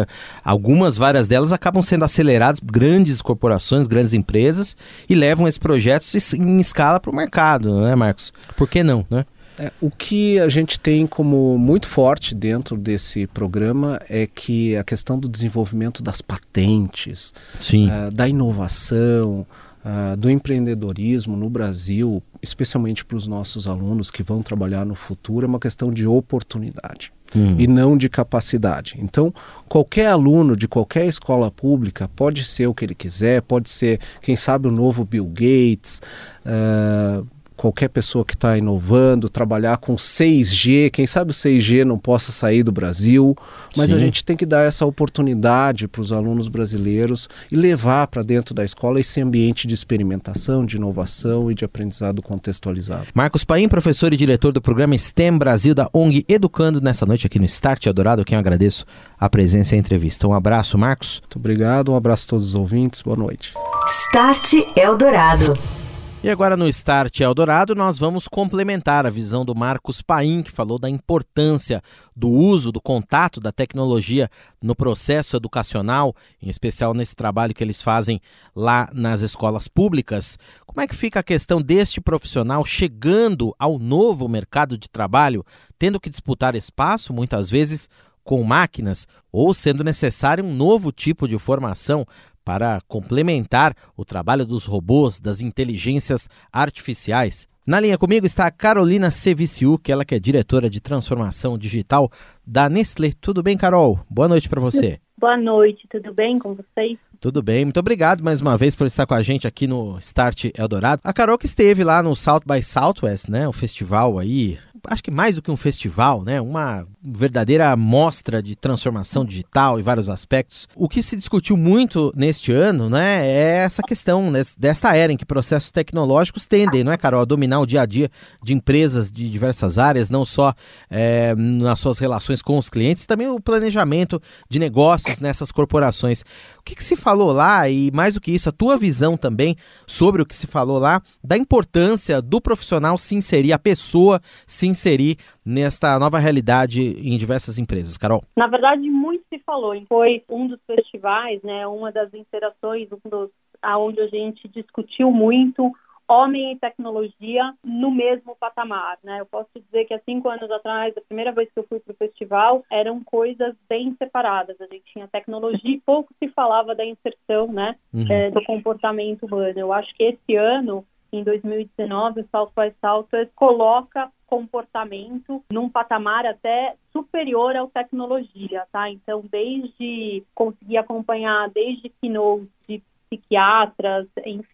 algumas, 0.45 0.97
várias 0.97 1.29
delas 1.29 1.53
acabam 1.53 1.83
sendo 1.83 2.05
aceleradas, 2.05 2.61
grandes 2.61 3.23
corporações, 3.23 3.87
grandes 3.87 4.13
empresas, 4.13 4.77
e 5.09 5.15
levam 5.15 5.47
esses 5.47 5.59
projetos 5.59 6.35
em 6.35 6.61
escala 6.61 6.99
para 6.99 7.11
o 7.11 7.15
mercado, 7.15 7.81
né, 7.81 7.95
Marcos? 7.95 8.33
Por 8.57 8.69
que 8.69 8.83
não, 8.83 9.07
né? 9.11 9.25
É, 9.63 9.71
o 9.81 9.93
que 9.93 10.41
a 10.41 10.49
gente 10.49 10.81
tem 10.81 11.07
como 11.07 11.57
muito 11.57 11.87
forte 11.87 12.35
dentro 12.35 12.77
desse 12.77 13.29
programa 13.29 14.01
é 14.09 14.27
que 14.27 14.77
a 14.77 14.83
questão 14.83 15.17
do 15.17 15.29
desenvolvimento 15.29 16.03
das 16.03 16.21
patentes, 16.21 17.33
uh, 17.73 18.11
da 18.11 18.29
inovação, 18.29 19.47
uh, 19.85 20.17
do 20.17 20.29
empreendedorismo 20.29 21.37
no 21.37 21.49
Brasil, 21.49 22.21
especialmente 22.43 23.05
para 23.05 23.17
os 23.17 23.29
nossos 23.29 23.69
alunos 23.69 24.11
que 24.11 24.25
vão 24.25 24.43
trabalhar 24.43 24.85
no 24.85 24.97
futuro, 24.97 25.47
é 25.47 25.49
uma 25.49 25.61
questão 25.61 25.93
de 25.93 26.09
oportunidade. 26.09 27.13
Hum. 27.35 27.55
E 27.57 27.69
não 27.69 27.97
de 27.97 28.09
capacidade. 28.09 28.97
Então, 28.99 29.33
qualquer 29.69 30.09
aluno 30.09 30.57
de 30.57 30.67
qualquer 30.67 31.07
escola 31.07 31.53
pública 31.53 32.11
pode 32.17 32.43
ser 32.43 32.67
o 32.67 32.75
que 32.75 32.85
ele 32.85 32.97
quiser, 32.97 33.41
pode 33.43 33.71
ser, 33.71 34.01
quem 34.21 34.35
sabe, 34.35 34.67
o 34.67 34.73
novo 34.73 35.05
Bill 35.05 35.25
Gates, 35.27 36.03
uh, 36.45 37.25
qualquer 37.63 37.89
pessoa 37.89 38.25
que 38.25 38.35
está 38.35 38.59
inovando, 38.59 39.29
trabalhar 39.29 39.77
com 39.77 39.95
6G, 39.95 40.91
quem 40.91 41.07
sabe 41.07 41.31
o 41.31 41.35
6G 41.35 41.85
não 41.85 41.97
possa 41.97 42.33
sair 42.33 42.65
do 42.65 42.73
Brasil, 42.73 43.37
mas 43.77 43.91
Sim. 43.91 43.97
a 43.97 43.99
gente 44.01 44.25
tem 44.25 44.37
que 44.37 44.45
dar 44.45 44.63
essa 44.63 44.85
oportunidade 44.85 45.87
para 45.87 46.03
os 46.03 46.11
alunos 46.11 46.49
brasileiros 46.49 47.29
e 47.53 47.55
levar 47.55 48.09
para 48.09 48.25
dentro 48.25 48.53
da 48.53 48.65
escola 48.65 48.99
esse 48.99 49.21
ambiente 49.21 49.69
de 49.69 49.75
experimentação, 49.75 50.67
de 50.67 50.77
inovação 50.77 51.53
e 51.53 51.55
de 51.55 51.65
aprendizado 51.65 52.21
contextualizado. 52.21 53.07
Marcos 53.15 53.45
Paim, 53.45 53.69
professor 53.69 54.13
e 54.13 54.17
diretor 54.17 54.53
do 54.53 54.61
programa 54.61 54.99
STEM 54.99 55.39
Brasil 55.39 55.73
da 55.73 55.89
ONG 55.93 56.25
Educando 56.29 56.81
nessa 56.81 57.07
noite 57.07 57.29
aqui 57.29 57.39
no 57.39 57.45
Start 57.45 57.87
Eldorado, 57.87 58.25
quem 58.25 58.35
eu 58.35 58.41
agradeço 58.41 58.85
a 59.21 59.31
presença 59.31 59.77
e 59.77 59.79
a 59.79 59.81
entrevista. 59.81 60.27
Um 60.27 60.35
abraço, 60.35 60.77
Marcos. 60.77 61.21
Muito 61.21 61.39
obrigado, 61.39 61.93
um 61.93 61.97
abraço 61.97 62.27
a 62.27 62.31
todos 62.31 62.49
os 62.49 62.55
ouvintes, 62.57 63.03
boa 63.03 63.17
noite. 63.17 63.55
Start 63.87 64.55
Eldorado. 64.77 65.82
E 66.25 66.31
agora 66.31 66.57
no 66.57 66.69
Start 66.69 67.19
Eldorado 67.19 67.75
nós 67.75 67.99
vamos 67.99 68.29
complementar 68.29 69.05
a 69.05 69.11
visão 69.11 69.45
do 69.45 69.57
Marcos 69.57 70.01
Paim, 70.01 70.41
que 70.41 70.53
falou 70.53 70.79
da 70.79 70.89
importância 70.89 71.83
do 72.15 72.29
uso, 72.31 72.71
do 72.71 72.81
contato 72.81 73.41
da 73.41 73.51
tecnologia 73.51 74.31
no 74.63 74.73
processo 74.73 75.37
educacional, 75.37 76.15
em 76.41 76.49
especial 76.49 76.95
nesse 76.95 77.17
trabalho 77.17 77.53
que 77.53 77.65
eles 77.65 77.83
fazem 77.83 78.21
lá 78.55 78.89
nas 78.95 79.21
escolas 79.21 79.67
públicas. 79.67 80.39
Como 80.65 80.81
é 80.81 80.87
que 80.87 80.95
fica 80.95 81.19
a 81.19 81.25
questão 81.25 81.61
deste 81.61 82.01
profissional 82.01 82.65
chegando 82.65 83.53
ao 83.59 83.77
novo 83.77 84.29
mercado 84.29 84.79
de 84.79 84.89
trabalho, 84.89 85.45
tendo 85.77 85.99
que 85.99 86.09
disputar 86.09 86.55
espaço, 86.55 87.13
muitas 87.13 87.51
vezes, 87.51 87.91
com 88.23 88.43
máquinas 88.45 89.09
ou 89.33 89.53
sendo 89.53 89.83
necessário 89.83 90.45
um 90.45 90.55
novo 90.55 90.93
tipo 90.93 91.27
de 91.27 91.39
formação 91.39 92.07
para 92.45 92.81
complementar 92.89 93.75
o 93.97 94.05
trabalho 94.05 94.45
dos 94.45 94.65
robôs, 94.65 95.21
das 95.21 95.41
inteligências 95.41 96.29
artificiais. 96.53 97.49
Na 97.65 97.79
linha 97.79 97.97
comigo 97.97 98.27
está 98.27 98.47
a 98.47 98.51
Carolina 98.51 99.11
Seviciuk, 99.11 99.91
ela 99.91 100.05
que 100.05 100.15
é 100.15 100.19
diretora 100.19 100.69
de 100.69 100.81
transformação 100.81 101.57
digital 101.57 102.11
da 102.45 102.69
Nestlé. 102.69 103.13
Tudo 103.21 103.43
bem, 103.43 103.57
Carol? 103.57 104.01
Boa 104.11 104.27
noite 104.27 104.49
para 104.49 104.61
você. 104.61 104.99
Boa 105.17 105.37
noite, 105.37 105.87
tudo 105.89 106.13
bem 106.13 106.41
com 106.41 106.57
vocês? 106.57 106.99
Tudo 107.21 107.41
bem, 107.41 107.65
muito 107.65 107.79
obrigado 107.79 108.25
mais 108.25 108.41
uma 108.41 108.59
vez 108.59 108.75
por 108.75 108.89
estar 108.89 109.07
com 109.07 109.15
a 109.15 109.23
gente 109.23 109.47
aqui 109.47 109.69
no 109.69 109.97
Start 109.99 110.47
Eldorado. 110.59 111.01
A 111.05 111.13
Carol 111.13 111.39
que 111.39 111.47
esteve 111.47 111.85
lá 111.85 112.03
no 112.03 112.17
South 112.17 112.41
by 112.45 112.61
Southwest, 112.61 113.29
né, 113.29 113.47
o 113.47 113.53
festival 113.53 114.19
aí 114.19 114.59
acho 114.89 115.03
que 115.03 115.11
mais 115.11 115.37
do 115.37 115.43
que 115.43 115.51
um 115.51 115.57
festival, 115.57 116.23
né? 116.23 116.41
Uma 116.41 116.87
verdadeira 117.03 117.75
mostra 117.77 118.43
de 118.43 118.57
transformação 118.57 119.25
digital 119.25 119.79
em 119.79 119.83
vários 119.83 120.09
aspectos. 120.09 120.69
O 120.75 120.89
que 120.89 121.03
se 121.03 121.17
discutiu 121.17 121.57
muito 121.57 122.13
neste 122.17 122.53
ano, 122.53 122.89
né, 122.89 123.27
é 123.27 123.65
essa 123.65 123.83
questão 123.83 124.31
né, 124.31 124.43
desta 124.57 124.95
era 124.97 125.13
em 125.13 125.17
que 125.17 125.25
processos 125.25 125.71
tecnológicos 125.71 126.47
tendem, 126.47 126.85
não 126.85 126.93
é, 126.93 126.97
Carol, 126.97 127.23
a 127.23 127.25
dominar 127.25 127.61
o 127.61 127.67
dia 127.67 127.83
a 127.83 127.87
dia 127.87 128.11
de 128.43 128.55
empresas 128.55 129.11
de 129.11 129.29
diversas 129.29 129.79
áreas, 129.79 130.11
não 130.11 130.25
só 130.25 130.55
é, 130.91 131.35
nas 131.35 131.81
suas 131.81 131.99
relações 131.99 132.43
com 132.43 132.59
os 132.59 132.69
clientes, 132.69 133.07
também 133.07 133.29
o 133.29 133.41
planejamento 133.41 134.21
de 134.49 134.59
negócios 134.59 135.21
nessas 135.21 135.51
corporações. 135.51 136.25
O 136.63 136.65
que, 136.65 136.77
que 136.77 136.85
se 136.85 136.95
falou 136.95 137.33
lá 137.33 137.69
e 137.69 137.91
mais 137.91 138.15
do 138.15 138.21
que 138.21 138.31
isso, 138.31 138.49
a 138.49 138.53
tua 138.53 138.79
visão 138.79 139.17
também 139.17 139.57
sobre 139.85 140.23
o 140.23 140.27
que 140.27 140.37
se 140.37 140.47
falou 140.47 140.79
lá 140.79 141.03
da 141.23 141.37
importância 141.37 142.23
do 142.23 142.41
profissional 142.41 142.97
se 142.97 143.17
inserir, 143.17 143.53
a 143.53 143.59
pessoa 143.59 144.21
se 144.47 144.69
inserir 144.69 145.17
nesta 145.45 145.99
nova 145.99 146.21
realidade 146.21 146.81
em 146.81 147.17
diversas 147.17 147.59
empresas, 147.59 147.97
Carol? 147.97 148.23
Na 148.37 148.47
verdade, 148.47 148.89
muito 148.89 149.25
se 149.29 149.41
falou. 149.41 149.75
Foi 149.89 150.23
um 150.29 150.47
dos 150.47 150.61
festivais, 150.65 151.43
né, 151.43 151.67
uma 151.67 151.91
das 151.91 152.15
interações, 152.15 152.89
um 152.93 153.11
dos 153.11 153.29
aonde 153.61 154.01
a 154.01 154.07
gente 154.07 154.49
discutiu 154.49 155.11
muito 155.11 155.73
homem 156.13 156.53
e 156.53 156.59
tecnologia 156.59 157.55
no 157.65 157.91
mesmo 157.91 158.37
patamar, 158.37 158.99
né? 159.03 159.21
Eu 159.21 159.27
posso 159.27 159.49
dizer 159.55 159.87
que 159.87 159.95
há 159.95 160.01
cinco 160.05 160.29
anos 160.29 160.51
atrás, 160.51 160.95
a 160.97 161.01
primeira 161.01 161.33
vez 161.33 161.51
que 161.51 161.59
eu 161.59 161.67
fui 161.67 161.81
para 161.81 161.93
o 161.93 161.97
festival, 161.97 162.65
eram 162.71 163.03
coisas 163.03 163.55
bem 163.69 163.95
separadas. 163.97 164.61
A 164.61 164.67
gente 164.67 164.85
tinha 164.93 165.09
tecnologia 165.09 165.71
e 165.71 165.81
pouco 165.81 166.13
se 166.23 166.29
falava 166.29 166.75
da 166.75 166.85
inserção, 166.85 167.53
né, 167.53 167.77
uhum. 167.93 168.07
é, 168.11 168.31
do 168.31 168.45
comportamento 168.45 169.25
humano. 169.25 169.59
Eu 169.59 169.73
acho 169.73 169.93
que 169.95 170.05
esse 170.05 170.37
ano 170.37 170.85
em 171.13 171.23
2019, 171.23 172.23
o 172.23 172.29
South 172.31 172.53
by 172.57 172.75
Southwest 172.81 173.31
coloca 173.35 174.11
comportamento 174.27 175.45
num 175.53 175.69
patamar 175.69 176.25
até 176.25 176.75
superior 176.91 177.55
ao 177.55 177.69
tecnologia, 177.69 178.65
tá? 178.73 178.89
Então, 178.89 179.23
desde 179.31 180.25
conseguir 180.35 180.79
acompanhar 180.79 181.51
desde 181.51 181.91
keynotes 182.01 182.49
de 182.67 182.83
psiquiatras, 183.13 184.07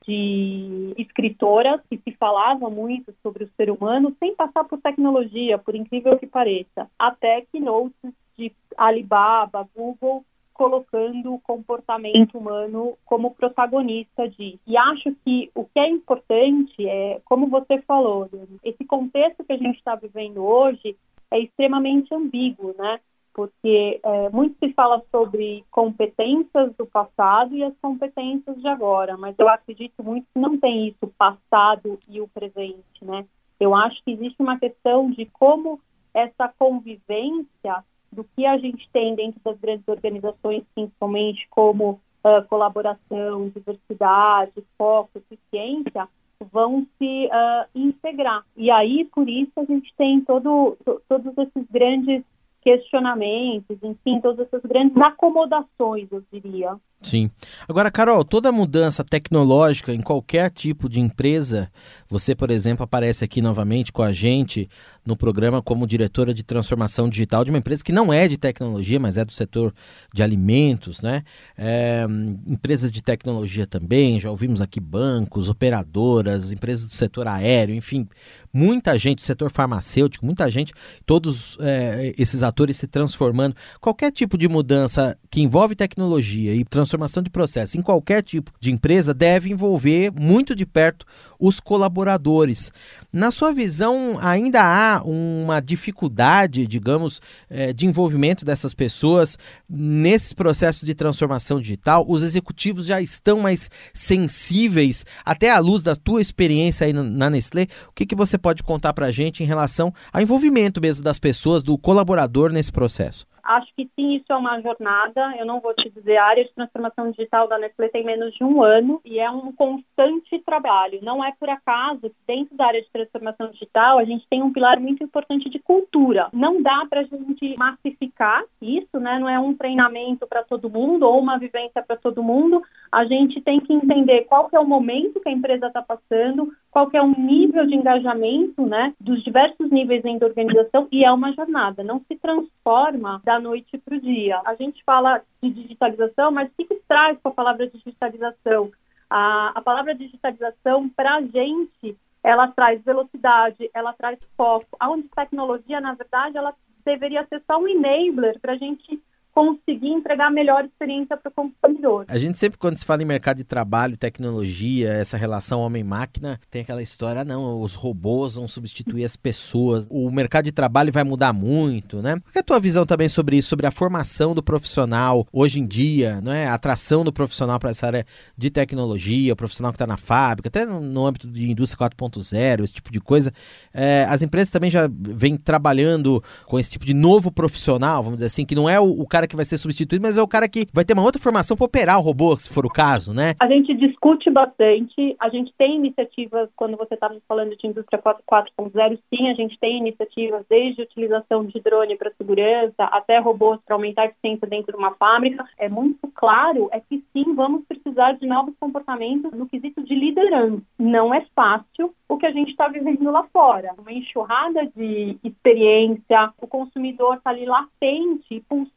de 0.07 0.93
escritoras 0.99 1.81
que 1.89 1.99
se 1.99 2.11
falava 2.17 2.69
muito 2.69 3.15
sobre 3.23 3.45
o 3.45 3.51
ser 3.57 3.71
humano 3.71 4.17
sem 4.19 4.35
passar 4.35 4.65
por 4.65 4.81
tecnologia, 4.81 5.59
por 5.59 5.77
incrível 5.77 6.19
que 6.19 6.27
pareça, 6.27 6.91
até 6.99 7.43
keynotes 7.53 8.13
de 8.37 8.53
Alibaba, 8.77 9.69
Google 9.77 10.25
colocando 10.53 11.35
o 11.35 11.41
comportamento 11.41 12.37
humano 12.37 12.99
como 13.05 13.33
protagonista 13.33 14.29
disso. 14.29 14.59
E 14.67 14.77
acho 14.77 15.15
que 15.25 15.49
o 15.55 15.65
que 15.65 15.79
é 15.79 15.89
importante 15.89 16.85
é, 16.85 17.21
como 17.25 17.47
você 17.47 17.81
falou, 17.83 18.29
esse 18.65 18.85
contexto 18.85 19.45
que 19.45 19.53
a 19.53 19.57
gente 19.57 19.79
está 19.79 19.95
vivendo 19.95 20.45
hoje 20.45 20.97
é 21.31 21.39
extremamente 21.39 22.13
ambíguo, 22.13 22.75
né? 22.77 22.99
Porque 23.39 24.01
é, 24.03 24.31
muito 24.31 24.57
se 24.59 24.73
fala 24.73 25.01
sobre 25.13 25.65
competências 25.71 26.75
do 26.75 26.85
passado 26.85 27.55
e 27.55 27.63
as 27.63 27.73
competências 27.81 28.61
de 28.61 28.67
agora, 28.67 29.17
mas 29.17 29.37
eu 29.39 29.49
acredito 29.49 30.03
muito 30.03 30.27
que 30.35 30.41
não 30.41 30.59
tem 30.59 30.89
isso, 30.89 30.99
o 31.03 31.07
passado 31.07 32.01
e 32.09 32.21
o 32.21 32.27
presente, 32.27 32.83
né? 33.01 33.25
Eu 33.61 33.77
acho 33.77 34.03
que 34.03 34.11
existe 34.11 34.43
uma 34.43 34.59
questão 34.59 35.09
de 35.09 35.25
como 35.27 35.81
essa 36.13 36.53
convivência 36.59 37.85
do 38.11 38.25
que 38.25 38.45
a 38.45 38.59
gente 38.59 38.91
tem 38.93 39.15
dentro 39.15 39.41
das 39.45 39.57
grandes 39.61 39.87
organizações, 39.87 40.65
principalmente 40.75 41.47
como 41.49 42.01
uh, 42.25 42.45
colaboração, 42.49 43.51
diversidade, 43.51 44.65
foco, 44.77 45.11
eficiência, 45.15 46.09
vão 46.51 46.85
se 46.99 47.27
uh, 47.27 47.69
integrar. 47.73 48.45
E 48.57 48.69
aí, 48.69 49.05
por 49.05 49.29
isso, 49.29 49.53
a 49.59 49.65
gente 49.65 49.95
tem 49.97 50.21
todo, 50.23 50.77
to, 50.85 51.01
todos 51.09 51.39
esses 51.39 51.71
grandes 51.71 52.25
questionamentos, 52.63 53.79
enfim, 53.83 54.21
todas 54.21 54.47
essas 54.47 54.63
grandes 54.63 54.97
acomodações, 54.97 56.11
eu 56.11 56.23
diria. 56.33 56.77
Sim. 57.01 57.31
Agora, 57.69 57.93
Carol, 57.93 58.25
toda 58.25 58.51
mudança 58.51 59.05
tecnológica 59.05 59.95
em 59.95 60.01
qualquer 60.01 60.51
tipo 60.51 60.89
de 60.89 61.01
empresa, 61.01 61.71
você, 62.11 62.35
por 62.35 62.51
exemplo, 62.51 62.83
aparece 62.83 63.25
aqui 63.25 63.41
novamente 63.41 63.93
com 63.93 64.03
a 64.03 64.13
gente 64.13 64.69
no 65.07 65.17
programa 65.17 65.63
como 65.63 65.87
diretora 65.87 66.35
de 66.35 66.43
transformação 66.43 67.09
digital 67.09 67.45
de 67.45 67.51
uma 67.51 67.59
empresa 67.59 67.85
que 67.85 67.93
não 67.93 68.13
é 68.13 68.27
de 68.27 68.37
tecnologia, 68.37 68.99
mas 68.99 69.17
é 69.17 69.25
do 69.25 69.33
setor 69.33 69.73
de 70.13 70.25
alimentos, 70.25 71.01
né? 71.01 71.23
É, 71.57 72.05
empresas 72.47 72.91
de 72.91 73.01
tecnologia 73.01 73.67
também, 73.67 74.19
já 74.19 74.31
ouvimos 74.31 74.61
aqui 74.61 74.81
bancos, 74.81 75.49
operadoras, 75.49 76.51
empresas 76.51 76.85
do 76.85 76.95
setor 76.95 77.29
aéreo, 77.29 77.77
enfim, 77.77 78.09
muita 78.53 78.99
gente, 78.99 79.23
setor 79.23 79.51
farmacêutico, 79.51 80.27
muita 80.27 80.51
gente, 80.51 80.75
todos 81.07 81.57
é, 81.61 82.13
esses 82.19 82.43
atores 82.43 82.77
se 82.77 82.89
transformando. 82.89 83.55
Qualquer 83.81 84.11
tipo 84.11 84.37
de 84.37 84.49
mudança 84.49 85.17
que 85.31 85.41
envolve 85.41 85.77
tecnologia 85.77 86.55
e 86.55 86.65
transformação 86.65 86.88
transformação 86.89 87.23
de 87.23 87.29
processo 87.29 87.79
em 87.79 87.83
qualquer 87.83 88.23
tipo 88.23 88.51
de 88.59 88.73
empresa 88.73 89.13
deve 89.13 89.51
envolver 89.51 90.11
muito 90.11 90.55
de 90.55 90.65
perto 90.65 91.07
os 91.39 91.61
colaboradores. 91.61 92.73
Na 93.13 93.31
sua 93.31 93.53
visão, 93.53 94.19
ainda 94.21 94.63
há 94.63 95.03
uma 95.03 95.61
dificuldade, 95.61 96.67
digamos, 96.67 97.21
eh, 97.51 97.73
de 97.73 97.87
envolvimento 97.87 98.45
dessas 98.45 98.75
pessoas 98.75 99.39
nesses 99.69 100.33
processos 100.33 100.87
de 100.87 100.95
transformação 100.95 101.61
digital? 101.61 102.05
Os 102.09 102.23
executivos 102.23 102.87
já 102.87 103.01
estão 103.01 103.41
mais 103.41 103.71
sensíveis, 103.93 105.05
até 105.25 105.51
à 105.51 105.59
luz 105.59 105.83
da 105.83 105.95
tua 105.95 106.21
experiência 106.21 106.87
aí 106.87 106.93
na 106.93 107.31
Nestlé? 107.31 107.69
O 107.89 107.93
que, 107.93 108.07
que 108.07 108.17
você 108.17 108.39
pode 108.39 108.63
contar 108.63 108.93
para 108.95 109.07
a 109.07 109.13
gente 109.13 109.43
em 109.43 109.47
relação 109.47 109.93
ao 110.13 110.23
envolvimento 110.23 110.81
mesmo 110.81 111.05
das 111.05 111.19
pessoas, 111.19 111.63
do 111.63 111.77
colaborador 111.79 112.51
nesse 112.51 112.73
processo? 112.73 113.27
Acho 113.49 113.75
que 113.75 113.89
sim, 113.97 114.17
isso 114.17 114.31
é 114.31 114.37
uma 114.37 114.61
jornada. 114.61 115.35
Eu 115.39 115.47
não 115.47 115.59
vou 115.59 115.73
te 115.73 115.89
dizer, 115.89 116.19
a 116.19 116.27
área 116.27 116.45
de 116.45 116.53
transformação 116.53 117.11
digital 117.11 117.49
da 117.49 117.57
Nestlé 117.57 117.89
tem 117.89 118.05
menos 118.05 118.35
de 118.35 118.45
um 118.45 118.63
ano 118.63 119.01
e 119.07 119.19
é 119.19 119.31
um 119.31 119.51
constante 119.53 120.39
trabalho. 120.41 120.99
Não 121.03 121.25
é 121.25 121.33
por 121.33 121.49
acaso 121.49 122.03
que 122.03 122.17
dentro 122.27 122.55
da 122.55 122.67
área 122.67 122.83
de 122.83 122.91
transformação 122.91 123.51
digital 123.51 123.99
a 123.99 124.05
gente 124.05 124.27
tem 124.29 124.43
um 124.43 124.53
pilar 124.53 124.79
muito 124.79 125.03
importante 125.03 125.49
de 125.49 125.59
cultura. 125.61 126.29
Não 126.31 126.61
dá 126.61 126.85
para 126.91 127.01
a 127.01 127.05
gente 127.05 127.57
massificar 127.57 128.45
isso, 128.61 129.01
né? 129.01 129.19
Não 129.19 129.31
é 129.31 129.41
um 129.41 129.55
treinamento 129.55 130.27
para 130.27 130.45
todo 130.45 130.69
mundo 130.69 131.05
ou 131.05 131.19
uma 131.19 131.39
vivência 131.39 131.83
para 131.83 131.97
todo 131.97 132.23
mundo. 132.23 132.63
A 132.93 133.07
gente 133.07 133.41
tem 133.41 133.61
que 133.61 133.73
entender 133.73 134.25
qual 134.25 134.51
que 134.51 134.57
é 134.57 134.61
o 134.61 134.69
momento 134.69 135.21
que 135.21 135.29
a 135.31 135.33
empresa 135.33 135.69
está 135.69 135.81
passando, 135.81 136.53
qual 136.71 136.89
é 136.93 137.03
o 137.03 137.19
nível 137.19 137.67
de 137.67 137.75
engajamento, 137.75 138.65
né, 138.67 138.95
dos 139.01 139.23
diversos 139.23 139.71
níveis 139.71 140.03
dentro 140.03 140.21
da 140.21 140.27
organização 140.27 140.87
e 140.93 141.05
é 141.05 141.11
uma 141.11 141.33
jornada, 141.33 141.83
não 141.83 142.01
se 142.01 142.17
transforma 142.17 143.21
da 143.25 143.41
noite 143.41 143.79
para 143.79 143.97
o 143.97 144.01
dia. 144.01 144.41
A 144.45 144.55
gente 144.55 144.83
fala 144.85 145.23
de 145.43 145.51
digitalização, 145.51 146.31
mas 146.31 146.49
o 146.49 146.53
que, 146.57 146.65
que 146.65 146.81
traz 146.87 147.19
com 147.23 147.31
a 147.31 147.33
palavra 147.33 147.67
digitalização? 147.69 148.71
A, 149.11 149.53
a 149.55 149.63
palavra 149.63 149.95
digitalização, 149.95 150.89
para 150.91 151.17
a 151.17 151.23
gente, 151.23 151.97
ela 152.23 152.49
traz 152.49 152.83
velocidade, 152.85 153.71
ela 153.73 153.93
traz 153.93 154.19
foco, 154.37 154.77
aonde 154.79 155.09
tecnologia, 155.09 155.81
na 155.81 155.95
verdade, 155.95 156.37
ela 156.37 156.55
deveria 156.85 157.27
ser 157.27 157.43
só 157.47 157.59
um 157.59 157.69
enabler 157.69 158.39
para 158.41 158.53
a 158.53 158.57
gente 158.57 159.01
conseguir 159.39 159.91
entregar 159.91 160.27
a 160.27 160.31
melhor 160.33 160.65
experiência 160.65 161.17
para 161.17 161.31
o 161.31 161.33
consumidor. 161.33 162.05
A 162.09 162.19
gente 162.19 162.37
sempre, 162.37 162.59
quando 162.59 162.75
se 162.75 162.85
fala 162.85 163.05
em 163.05 163.07
mercado 163.07 163.37
de 163.37 163.45
trabalho, 163.45 163.97
tecnologia, 163.97 164.91
essa 164.91 165.17
relação 165.17 165.61
homem-máquina, 165.61 166.41
tem 166.51 166.63
aquela 166.63 166.83
história, 166.83 167.25
não, 167.25 167.61
os 167.61 167.75
robôs 167.75 168.35
vão 168.35 168.49
substituir 168.49 169.05
as 169.05 169.15
pessoas, 169.15 169.87
o 169.93 170.11
mercado 170.11 170.47
de 170.47 170.51
trabalho 170.51 170.93
vai 170.93 171.05
mudar 171.05 171.33
muito, 171.33 172.03
né? 172.03 172.15
Qual 172.17 172.33
é 172.35 172.41
a 172.41 172.43
tua 172.43 172.59
visão 172.59 172.85
também 172.85 173.09
sobre 173.09 173.37
isso, 173.37 173.51
sobre 173.51 173.65
a 173.65 173.71
formação 173.71 174.35
do 174.35 174.43
profissional 174.43 175.25
hoje 175.33 175.61
em 175.61 175.67
dia, 175.69 176.21
não 176.21 176.33
é? 176.33 176.49
A 176.49 176.55
atração 176.55 177.05
do 177.05 177.13
profissional 177.13 177.61
para 177.61 177.71
essa 177.71 177.87
área 177.87 178.05
de 178.37 178.51
tecnologia, 178.51 179.33
o 179.33 179.37
profissional 179.37 179.71
que 179.71 179.77
está 179.77 179.87
na 179.87 179.97
fábrica, 179.97 180.49
até 180.49 180.67
no, 180.67 181.07
âmbito 181.07 181.29
de 181.29 181.49
indústria 181.49 181.89
4.0, 181.89 182.65
esse 182.65 182.75
tipo 182.75 182.91
de 182.91 183.01
coisa. 183.01 183.33
É, 183.73 184.05
as 184.09 184.21
empresas 184.21 184.51
também 184.51 184.69
já 184.69 184.91
vêm 184.91 185.37
trabalhando 185.37 186.21
com 186.45 186.59
esse 186.59 186.73
tipo 186.73 186.85
de 186.85 186.93
novo 186.93 187.31
profissional, 187.31 188.03
vamos 188.03 188.17
dizer 188.17 188.27
assim, 188.27 188.45
que 188.45 188.57
não 188.57 188.69
é 188.69 188.81
o, 188.81 189.01
o 189.01 189.07
cara 189.07 189.28
que 189.29 189.37
vai 189.37 189.45
ser 189.45 189.59
substituído, 189.59 190.03
mas 190.03 190.17
é 190.17 190.23
o 190.23 190.29
cara 190.29 190.49
que 190.49 190.67
vai 190.73 190.85
ter 190.85 190.95
uma 190.95 191.03
outra 191.03 191.21
formação 191.21 191.57
para 191.57 191.67
operar 191.67 191.99
o 191.99 192.03
robô, 192.03 192.37
se 192.39 192.53
for 192.53 192.67
o 192.67 192.71
caso, 192.71 193.13
né? 193.13 193.35
A 193.41 193.47
gente 193.47 193.75
discute 193.75 194.31
bastante, 194.31 195.17
a 195.21 195.29
gente 195.29 195.53
tem 195.57 195.77
iniciativas, 195.77 196.49
quando 196.57 196.77
você 196.77 196.95
estava 196.95 197.17
falando 197.29 197.57
de 197.57 197.67
indústria 197.67 198.01
4.0, 198.03 198.99
sim, 199.15 199.29
a 199.29 199.35
gente 199.35 199.59
tem 199.59 199.79
iniciativas 199.79 200.45
desde 200.49 200.83
utilização 200.83 201.45
de 201.45 201.61
drone 201.61 201.97
para 201.97 202.13
segurança 202.17 202.85
até 202.85 203.19
robôs 203.19 203.61
para 203.65 203.75
aumentar 203.75 204.03
a 204.03 204.07
eficiência 204.07 204.49
dentro 204.49 204.73
de 204.73 204.79
uma 204.79 204.95
fábrica. 204.95 205.45
É 205.59 205.69
muito 205.69 206.09
claro 206.15 206.69
é 206.73 206.81
que 206.81 207.05
sim, 207.13 207.35
vamos 207.35 207.65
precisar 207.67 208.13
de 208.13 208.27
novos 208.27 208.55
comportamentos 208.59 209.33
no 209.33 209.49
quesito 209.49 209.83
de 209.83 209.95
liderança. 209.95 210.63
Não 210.79 211.13
é 211.13 211.25
fácil 211.35 211.93
o 212.09 212.17
que 212.17 212.27
a 212.27 212.33
gente 212.33 212.51
está 212.51 212.69
vivendo 212.69 213.11
lá 213.11 213.25
fora. 213.33 213.75
Uma 213.79 213.93
enxurrada 213.93 214.67
de 214.75 215.19
experiência, 215.23 216.33
o 216.41 216.47
consumidor 216.47 217.17
está 217.17 217.31
ali 217.31 217.45
latente, 217.45 218.43
pulsando 218.49 218.69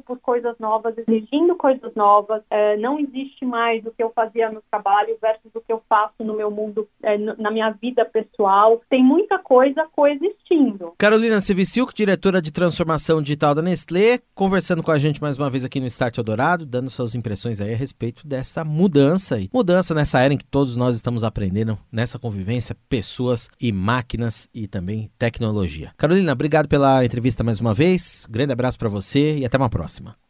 por 0.00 0.18
coisas 0.18 0.56
novas, 0.58 0.94
exigindo 0.96 1.56
coisas 1.56 1.94
novas. 1.94 2.42
É, 2.50 2.76
não 2.76 2.98
existe 2.98 3.44
mais 3.44 3.84
o 3.84 3.90
que 3.90 4.02
eu 4.02 4.10
fazia 4.14 4.50
no 4.50 4.62
trabalho 4.70 5.16
versus 5.20 5.50
o 5.54 5.60
que 5.60 5.72
eu 5.72 5.82
faço 5.88 6.24
no 6.24 6.34
meu 6.34 6.50
mundo, 6.50 6.88
é, 7.02 7.18
na 7.18 7.50
minha 7.50 7.70
vida 7.70 8.04
pessoal. 8.04 8.80
Tem 8.88 9.02
muita 9.02 9.38
coisa 9.38 9.86
coexistindo. 9.92 10.92
Carolina 10.98 11.40
Civisilco, 11.40 11.94
diretora 11.94 12.40
de 12.40 12.52
transformação 12.52 13.22
digital 13.22 13.54
da 13.54 13.62
Nestlé, 13.62 14.20
conversando 14.34 14.82
com 14.82 14.90
a 14.90 14.98
gente 14.98 15.20
mais 15.20 15.36
uma 15.36 15.50
vez 15.50 15.64
aqui 15.64 15.80
no 15.80 15.86
Start 15.86 16.16
Eldorado, 16.16 16.64
dando 16.64 16.90
suas 16.90 17.14
impressões 17.14 17.60
aí 17.60 17.74
a 17.74 17.76
respeito 17.76 18.26
dessa 18.26 18.64
mudança. 18.64 19.36
Mudança 19.52 19.94
nessa 19.94 20.20
era 20.20 20.32
em 20.32 20.38
que 20.38 20.46
todos 20.46 20.76
nós 20.76 20.96
estamos 20.96 21.24
aprendendo, 21.24 21.78
nessa 21.90 22.18
convivência, 22.18 22.76
pessoas 22.88 23.48
e 23.60 23.72
máquinas 23.72 24.48
e 24.54 24.66
também 24.66 25.10
tecnologia. 25.18 25.92
Carolina, 25.96 26.32
obrigado 26.32 26.68
pela 26.68 27.04
entrevista 27.04 27.42
mais 27.44 27.60
uma 27.60 27.74
vez. 27.74 28.26
Grande 28.30 28.52
abraço 28.52 28.78
para 28.78 28.88
você 28.88 29.38
e 29.38 29.44
até 29.44 29.58
uma. 29.58 29.73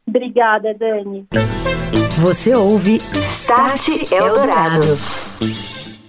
Obrigada, 0.06 0.74
Dani. 0.74 1.26
Você 2.20 2.54
ouve 2.54 2.96
Start 3.28 4.12
Eldorado. 4.12 4.86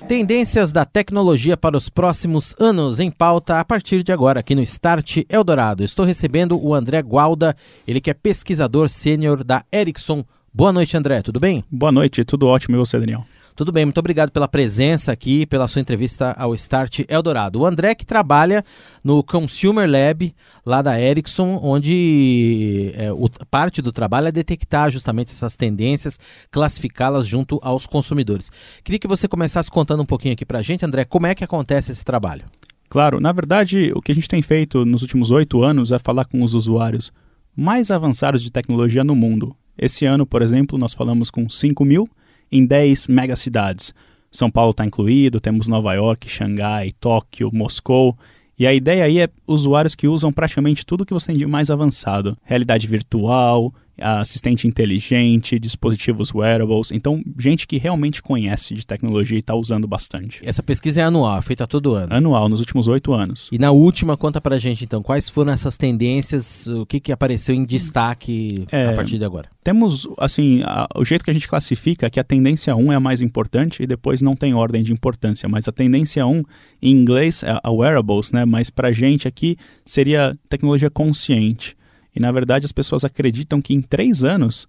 Tendências 0.07 0.71
da 0.71 0.85
tecnologia 0.85 1.57
para 1.57 1.75
os 1.75 1.89
próximos 1.89 2.55
anos 2.59 2.99
em 2.99 3.09
pauta 3.09 3.59
a 3.59 3.65
partir 3.65 4.03
de 4.03 4.11
agora 4.11 4.39
aqui 4.39 4.53
no 4.53 4.61
Start 4.61 5.23
Eldorado. 5.27 5.83
Estou 5.83 6.05
recebendo 6.05 6.63
o 6.63 6.75
André 6.75 7.01
Gualda, 7.01 7.55
ele 7.87 7.99
que 7.99 8.11
é 8.11 8.13
pesquisador 8.13 8.87
sênior 8.87 9.43
da 9.43 9.63
Ericsson. 9.73 10.23
Boa 10.53 10.71
noite, 10.71 10.95
André, 10.95 11.23
tudo 11.23 11.39
bem? 11.39 11.63
Boa 11.71 11.91
noite, 11.91 12.23
tudo 12.23 12.47
ótimo 12.47 12.75
e 12.75 12.79
você, 12.79 12.99
Daniel? 12.99 13.25
Tudo 13.55 13.71
bem, 13.71 13.85
muito 13.85 13.99
obrigado 13.99 14.31
pela 14.31 14.49
presença 14.49 15.13
aqui, 15.13 15.45
pela 15.45 15.65
sua 15.69 15.79
entrevista 15.79 16.33
ao 16.37 16.53
Start 16.55 17.05
Eldorado. 17.07 17.61
O 17.61 17.65
André 17.65 17.95
que 17.95 18.05
trabalha 18.05 18.65
no 19.01 19.23
Consumer 19.23 19.89
Lab 19.89 20.35
lá 20.65 20.81
da 20.81 20.99
Ericsson, 20.99 21.57
onde 21.63 22.91
é, 22.95 23.13
o, 23.13 23.29
parte 23.49 23.81
do 23.81 23.93
trabalho 23.93 24.27
é 24.27 24.31
detectar 24.31 24.91
justamente 24.91 25.31
essas 25.31 25.55
tendências, 25.55 26.19
classificá-las 26.51 27.25
junto 27.25 27.57
aos 27.63 27.85
consumidores. 27.85 28.51
Queria 28.83 28.99
que 28.99 29.07
você 29.07 29.25
começasse 29.25 29.71
contando 29.71 30.03
um 30.03 30.05
pouquinho 30.05 30.33
aqui 30.33 30.45
para 30.45 30.59
a 30.59 30.61
gente, 30.61 30.85
André, 30.85 31.05
como 31.05 31.25
é 31.25 31.33
que 31.33 31.43
acontece 31.43 31.93
esse 31.93 32.03
trabalho? 32.03 32.43
Claro, 32.89 33.21
na 33.21 33.31
verdade, 33.31 33.89
o 33.95 34.01
que 34.01 34.11
a 34.11 34.15
gente 34.15 34.27
tem 34.27 34.41
feito 34.41 34.83
nos 34.83 35.01
últimos 35.01 35.31
oito 35.31 35.63
anos 35.63 35.93
é 35.93 35.97
falar 35.97 36.25
com 36.25 36.43
os 36.43 36.53
usuários 36.53 37.09
mais 37.55 37.89
avançados 37.89 38.43
de 38.43 38.51
tecnologia 38.51 39.03
no 39.05 39.15
mundo. 39.15 39.55
Esse 39.77 40.05
ano, 40.05 40.25
por 40.25 40.41
exemplo, 40.41 40.77
nós 40.77 40.93
falamos 40.93 41.29
com 41.29 41.49
5 41.49 41.85
mil 41.85 42.09
em 42.51 42.65
10 42.65 43.07
megacidades. 43.07 43.93
São 44.31 44.51
Paulo 44.51 44.71
está 44.71 44.85
incluído, 44.85 45.39
temos 45.39 45.67
Nova 45.67 45.93
York, 45.93 46.29
Xangai, 46.29 46.91
Tóquio, 46.99 47.49
Moscou. 47.53 48.17
E 48.57 48.67
a 48.67 48.73
ideia 48.73 49.05
aí 49.05 49.19
é 49.19 49.29
usuários 49.47 49.95
que 49.95 50.07
usam 50.07 50.31
praticamente 50.31 50.85
tudo 50.85 51.05
que 51.05 51.13
você 51.13 51.27
tem 51.27 51.37
de 51.37 51.45
mais 51.45 51.69
avançado: 51.69 52.37
realidade 52.43 52.87
virtual, 52.87 53.73
assistente 53.99 54.67
inteligente, 54.67 55.57
dispositivos 55.59 56.33
wearables. 56.33 56.91
Então, 56.91 57.23
gente 57.37 57.67
que 57.67 57.77
realmente 57.77 58.21
conhece 58.21 58.73
de 58.73 58.85
tecnologia 58.85 59.37
e 59.37 59.39
está 59.39 59.55
usando 59.55 59.87
bastante. 59.87 60.41
Essa 60.43 60.61
pesquisa 60.61 61.01
é 61.01 61.03
anual, 61.03 61.37
é 61.37 61.41
feita 61.41 61.65
todo 61.65 61.93
ano? 61.93 62.13
Anual, 62.13 62.49
nos 62.49 62.59
últimos 62.59 62.87
oito 62.87 63.13
anos. 63.13 63.49
E 63.51 63.57
na 63.57 63.71
última, 63.71 64.17
conta 64.17 64.41
pra 64.41 64.57
gente 64.57 64.83
então, 64.83 65.01
quais 65.01 65.29
foram 65.29 65.51
essas 65.51 65.77
tendências, 65.77 66.67
o 66.67 66.85
que, 66.85 66.99
que 66.99 67.11
apareceu 67.11 67.55
em 67.55 67.65
destaque 67.65 68.65
é, 68.71 68.89
a 68.89 68.93
partir 68.93 69.17
de 69.17 69.25
agora? 69.25 69.49
Temos, 69.63 70.07
assim, 70.17 70.61
a, 70.63 70.87
o 70.95 71.03
jeito 71.03 71.23
que 71.23 71.31
a 71.31 71.33
gente 71.33 71.47
classifica 71.47 72.05
é 72.05 72.09
que 72.09 72.19
a 72.19 72.23
tendência 72.23 72.75
1 72.75 72.91
é 72.91 72.95
a 72.95 72.99
mais 72.99 73.21
importante 73.21 73.83
e 73.83 73.87
depois 73.87 74.21
não 74.21 74.35
tem 74.35 74.53
ordem 74.53 74.83
de 74.83 74.93
importância, 74.93 75.47
mas 75.49 75.67
a 75.67 75.71
tendência 75.71 76.25
1, 76.25 76.43
em 76.81 76.91
inglês, 76.91 77.43
é 77.43 77.59
a 77.63 77.71
wearables, 77.71 78.31
né? 78.31 78.45
Mas 78.45 78.69
pra 78.69 78.91
gente 78.91 79.27
aqui 79.27 79.57
seria 79.85 80.37
tecnologia 80.49 80.89
consciente. 80.89 81.75
E 82.15 82.19
na 82.19 82.31
verdade 82.31 82.65
as 82.65 82.71
pessoas 82.71 83.03
acreditam 83.03 83.61
que 83.61 83.73
em 83.73 83.81
três 83.81 84.23
anos 84.23 84.67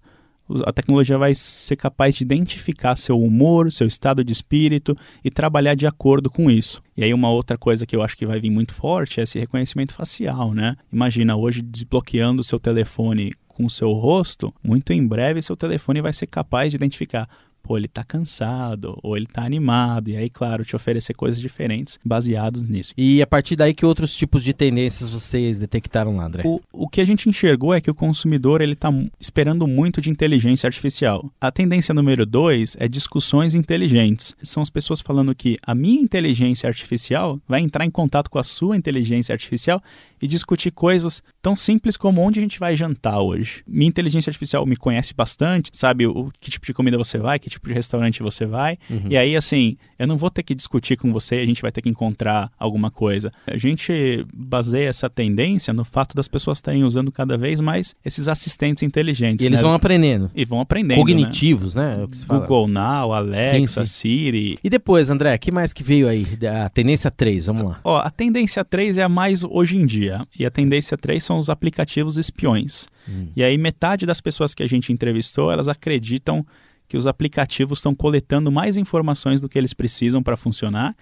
a 0.65 0.71
tecnologia 0.71 1.17
vai 1.17 1.33
ser 1.35 1.75
capaz 1.75 2.15
de 2.15 2.23
identificar 2.23 2.95
seu 2.95 3.21
humor, 3.21 3.71
seu 3.71 3.87
estado 3.87 4.23
de 4.23 4.31
espírito 4.31 4.95
e 5.23 5.29
trabalhar 5.29 5.75
de 5.75 5.85
acordo 5.85 6.29
com 6.29 6.49
isso. 6.49 6.81
E 6.95 7.03
aí 7.03 7.13
uma 7.13 7.29
outra 7.29 7.57
coisa 7.57 7.85
que 7.85 7.95
eu 7.95 8.01
acho 8.01 8.15
que 8.15 8.25
vai 8.25 8.39
vir 8.39 8.49
muito 8.49 8.73
forte 8.73 9.19
é 9.19 9.23
esse 9.23 9.37
reconhecimento 9.37 9.93
facial, 9.93 10.53
né? 10.53 10.77
Imagina 10.91 11.35
hoje 11.35 11.61
desbloqueando 11.61 12.41
o 12.41 12.45
seu 12.45 12.59
telefone 12.59 13.33
com 13.47 13.65
o 13.65 13.69
seu 13.69 13.91
rosto, 13.91 14.53
muito 14.63 14.93
em 14.93 15.05
breve 15.05 15.41
seu 15.41 15.57
telefone 15.57 15.99
vai 15.99 16.13
ser 16.13 16.27
capaz 16.27 16.71
de 16.71 16.75
identificar 16.75 17.27
pô, 17.61 17.77
ele 17.77 17.87
tá 17.87 18.03
cansado, 18.03 18.97
ou 19.03 19.17
ele 19.17 19.25
tá 19.25 19.43
animado, 19.43 20.09
e 20.09 20.17
aí, 20.17 20.29
claro, 20.29 20.63
te 20.63 20.75
oferecer 20.75 21.13
coisas 21.13 21.41
diferentes 21.41 21.99
baseados 22.03 22.65
nisso. 22.65 22.93
E 22.97 23.21
a 23.21 23.27
partir 23.27 23.55
daí, 23.55 23.73
que 23.73 23.85
outros 23.85 24.15
tipos 24.15 24.43
de 24.43 24.53
tendências 24.53 25.09
vocês 25.09 25.59
detectaram 25.59 26.15
lá, 26.15 26.25
André? 26.25 26.43
O, 26.45 26.61
o 26.71 26.87
que 26.87 27.01
a 27.01 27.05
gente 27.05 27.27
enxergou 27.27 27.73
é 27.73 27.81
que 27.81 27.91
o 27.91 27.95
consumidor, 27.95 28.61
ele 28.61 28.75
tá 28.75 28.89
esperando 29.19 29.67
muito 29.67 30.01
de 30.01 30.09
inteligência 30.09 30.67
artificial. 30.67 31.29
A 31.39 31.51
tendência 31.51 31.93
número 31.93 32.25
dois 32.25 32.75
é 32.79 32.87
discussões 32.87 33.53
inteligentes. 33.53 34.35
São 34.43 34.63
as 34.63 34.69
pessoas 34.69 35.01
falando 35.01 35.35
que 35.35 35.57
a 35.61 35.75
minha 35.75 36.01
inteligência 36.01 36.67
artificial 36.67 37.39
vai 37.47 37.61
entrar 37.61 37.85
em 37.85 37.91
contato 37.91 38.29
com 38.29 38.39
a 38.39 38.43
sua 38.43 38.77
inteligência 38.77 39.33
artificial 39.33 39.81
e 40.21 40.27
discutir 40.27 40.71
coisas 40.71 41.21
tão 41.41 41.55
simples 41.55 41.95
como 41.95 42.21
onde 42.21 42.39
a 42.39 42.43
gente 42.43 42.59
vai 42.59 42.75
jantar 42.75 43.19
hoje. 43.19 43.63
Minha 43.67 43.89
inteligência 43.89 44.29
artificial 44.29 44.65
me 44.65 44.75
conhece 44.75 45.13
bastante, 45.13 45.69
sabe 45.73 46.07
o 46.07 46.31
que 46.39 46.49
tipo 46.49 46.65
de 46.65 46.73
comida 46.73 46.97
você 46.97 47.17
vai, 47.17 47.39
que 47.39 47.49
tipo 47.49 47.56
de 47.65 47.73
restaurante 47.73 48.21
você 48.21 48.45
vai. 48.45 48.77
Uhum. 48.89 49.07
E 49.09 49.17
aí, 49.17 49.35
assim, 49.35 49.77
eu 49.97 50.07
não 50.07 50.17
vou 50.17 50.29
ter 50.29 50.43
que 50.43 50.53
discutir 50.53 50.97
com 50.97 51.11
você, 51.11 51.35
a 51.35 51.45
gente 51.45 51.61
vai 51.61 51.71
ter 51.71 51.81
que 51.81 51.89
encontrar 51.89 52.51
alguma 52.57 52.91
coisa. 52.91 53.31
A 53.45 53.57
gente 53.57 54.25
baseia 54.33 54.89
essa 54.89 55.09
tendência 55.09 55.73
no 55.73 55.83
fato 55.83 56.15
das 56.15 56.27
pessoas 56.27 56.57
estarem 56.57 56.83
usando 56.83 57.11
cada 57.11 57.37
vez 57.37 57.59
mais 57.59 57.95
esses 58.03 58.27
assistentes 58.27 58.83
inteligentes. 58.83 59.43
E 59.43 59.47
eles 59.47 59.59
né? 59.59 59.63
vão 59.63 59.73
aprendendo. 59.73 60.29
E 60.35 60.45
vão 60.45 60.59
aprendendo. 60.59 60.97
Cognitivos, 60.97 61.75
né? 61.75 61.97
né? 61.97 62.03
É 62.03 62.25
Google 62.25 62.67
Now, 62.67 63.13
Alexa, 63.13 63.85
sim, 63.85 63.85
sim. 63.85 64.07
Siri. 64.07 64.59
E 64.63 64.69
depois, 64.69 65.09
André, 65.09 65.37
que 65.37 65.51
mais 65.51 65.73
que 65.73 65.83
veio 65.83 66.07
aí? 66.07 66.25
A 66.63 66.69
tendência 66.69 67.09
3, 67.09 67.47
vamos 67.47 67.63
lá. 67.63 67.79
Ó, 67.83 67.97
a 67.97 68.09
tendência 68.09 68.63
3 68.63 68.97
é 68.97 69.03
a 69.03 69.09
mais 69.09 69.43
hoje 69.43 69.77
em 69.77 69.85
dia. 69.85 70.25
E 70.37 70.45
a 70.45 70.51
tendência 70.51 70.97
3 70.97 71.23
são 71.23 71.39
os 71.39 71.49
aplicativos 71.49 72.17
espiões. 72.17 72.87
Hum. 73.07 73.27
E 73.35 73.43
aí 73.43 73.57
metade 73.57 74.05
das 74.05 74.21
pessoas 74.21 74.53
que 74.53 74.63
a 74.63 74.67
gente 74.67 74.91
entrevistou, 74.91 75.51
elas 75.51 75.67
acreditam 75.67 76.45
que 76.87 76.97
os 76.97 77.07
aplicativos 77.07 77.79
estão 77.79 77.93
coletando 77.93 78.51
mais 78.51 78.77
informações 78.77 79.41
do 79.41 79.49
que 79.49 79.57
eles 79.57 79.73
precisam 79.73 80.23
para 80.23 80.37
funcionar 80.37 80.95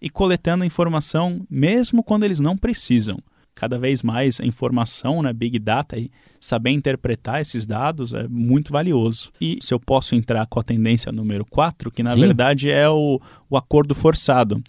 e 0.00 0.10
coletando 0.10 0.64
informação 0.64 1.44
mesmo 1.50 2.02
quando 2.02 2.24
eles 2.24 2.40
não 2.40 2.56
precisam. 2.56 3.18
Cada 3.54 3.78
vez 3.78 4.02
mais 4.02 4.40
a 4.40 4.46
informação, 4.46 5.22
né, 5.22 5.32
Big 5.32 5.58
Data, 5.58 5.98
e 5.98 6.10
saber 6.40 6.70
interpretar 6.70 7.40
esses 7.40 7.66
dados 7.66 8.14
é 8.14 8.26
muito 8.26 8.72
valioso. 8.72 9.30
E 9.40 9.58
se 9.60 9.74
eu 9.74 9.78
posso 9.78 10.14
entrar 10.14 10.46
com 10.46 10.58
a 10.58 10.62
tendência 10.62 11.12
número 11.12 11.44
4, 11.44 11.90
que 11.90 12.02
na 12.02 12.14
Sim. 12.14 12.20
verdade 12.20 12.70
é 12.70 12.88
o, 12.88 13.20
o 13.50 13.56
acordo 13.56 13.94
forçado. 13.94 14.62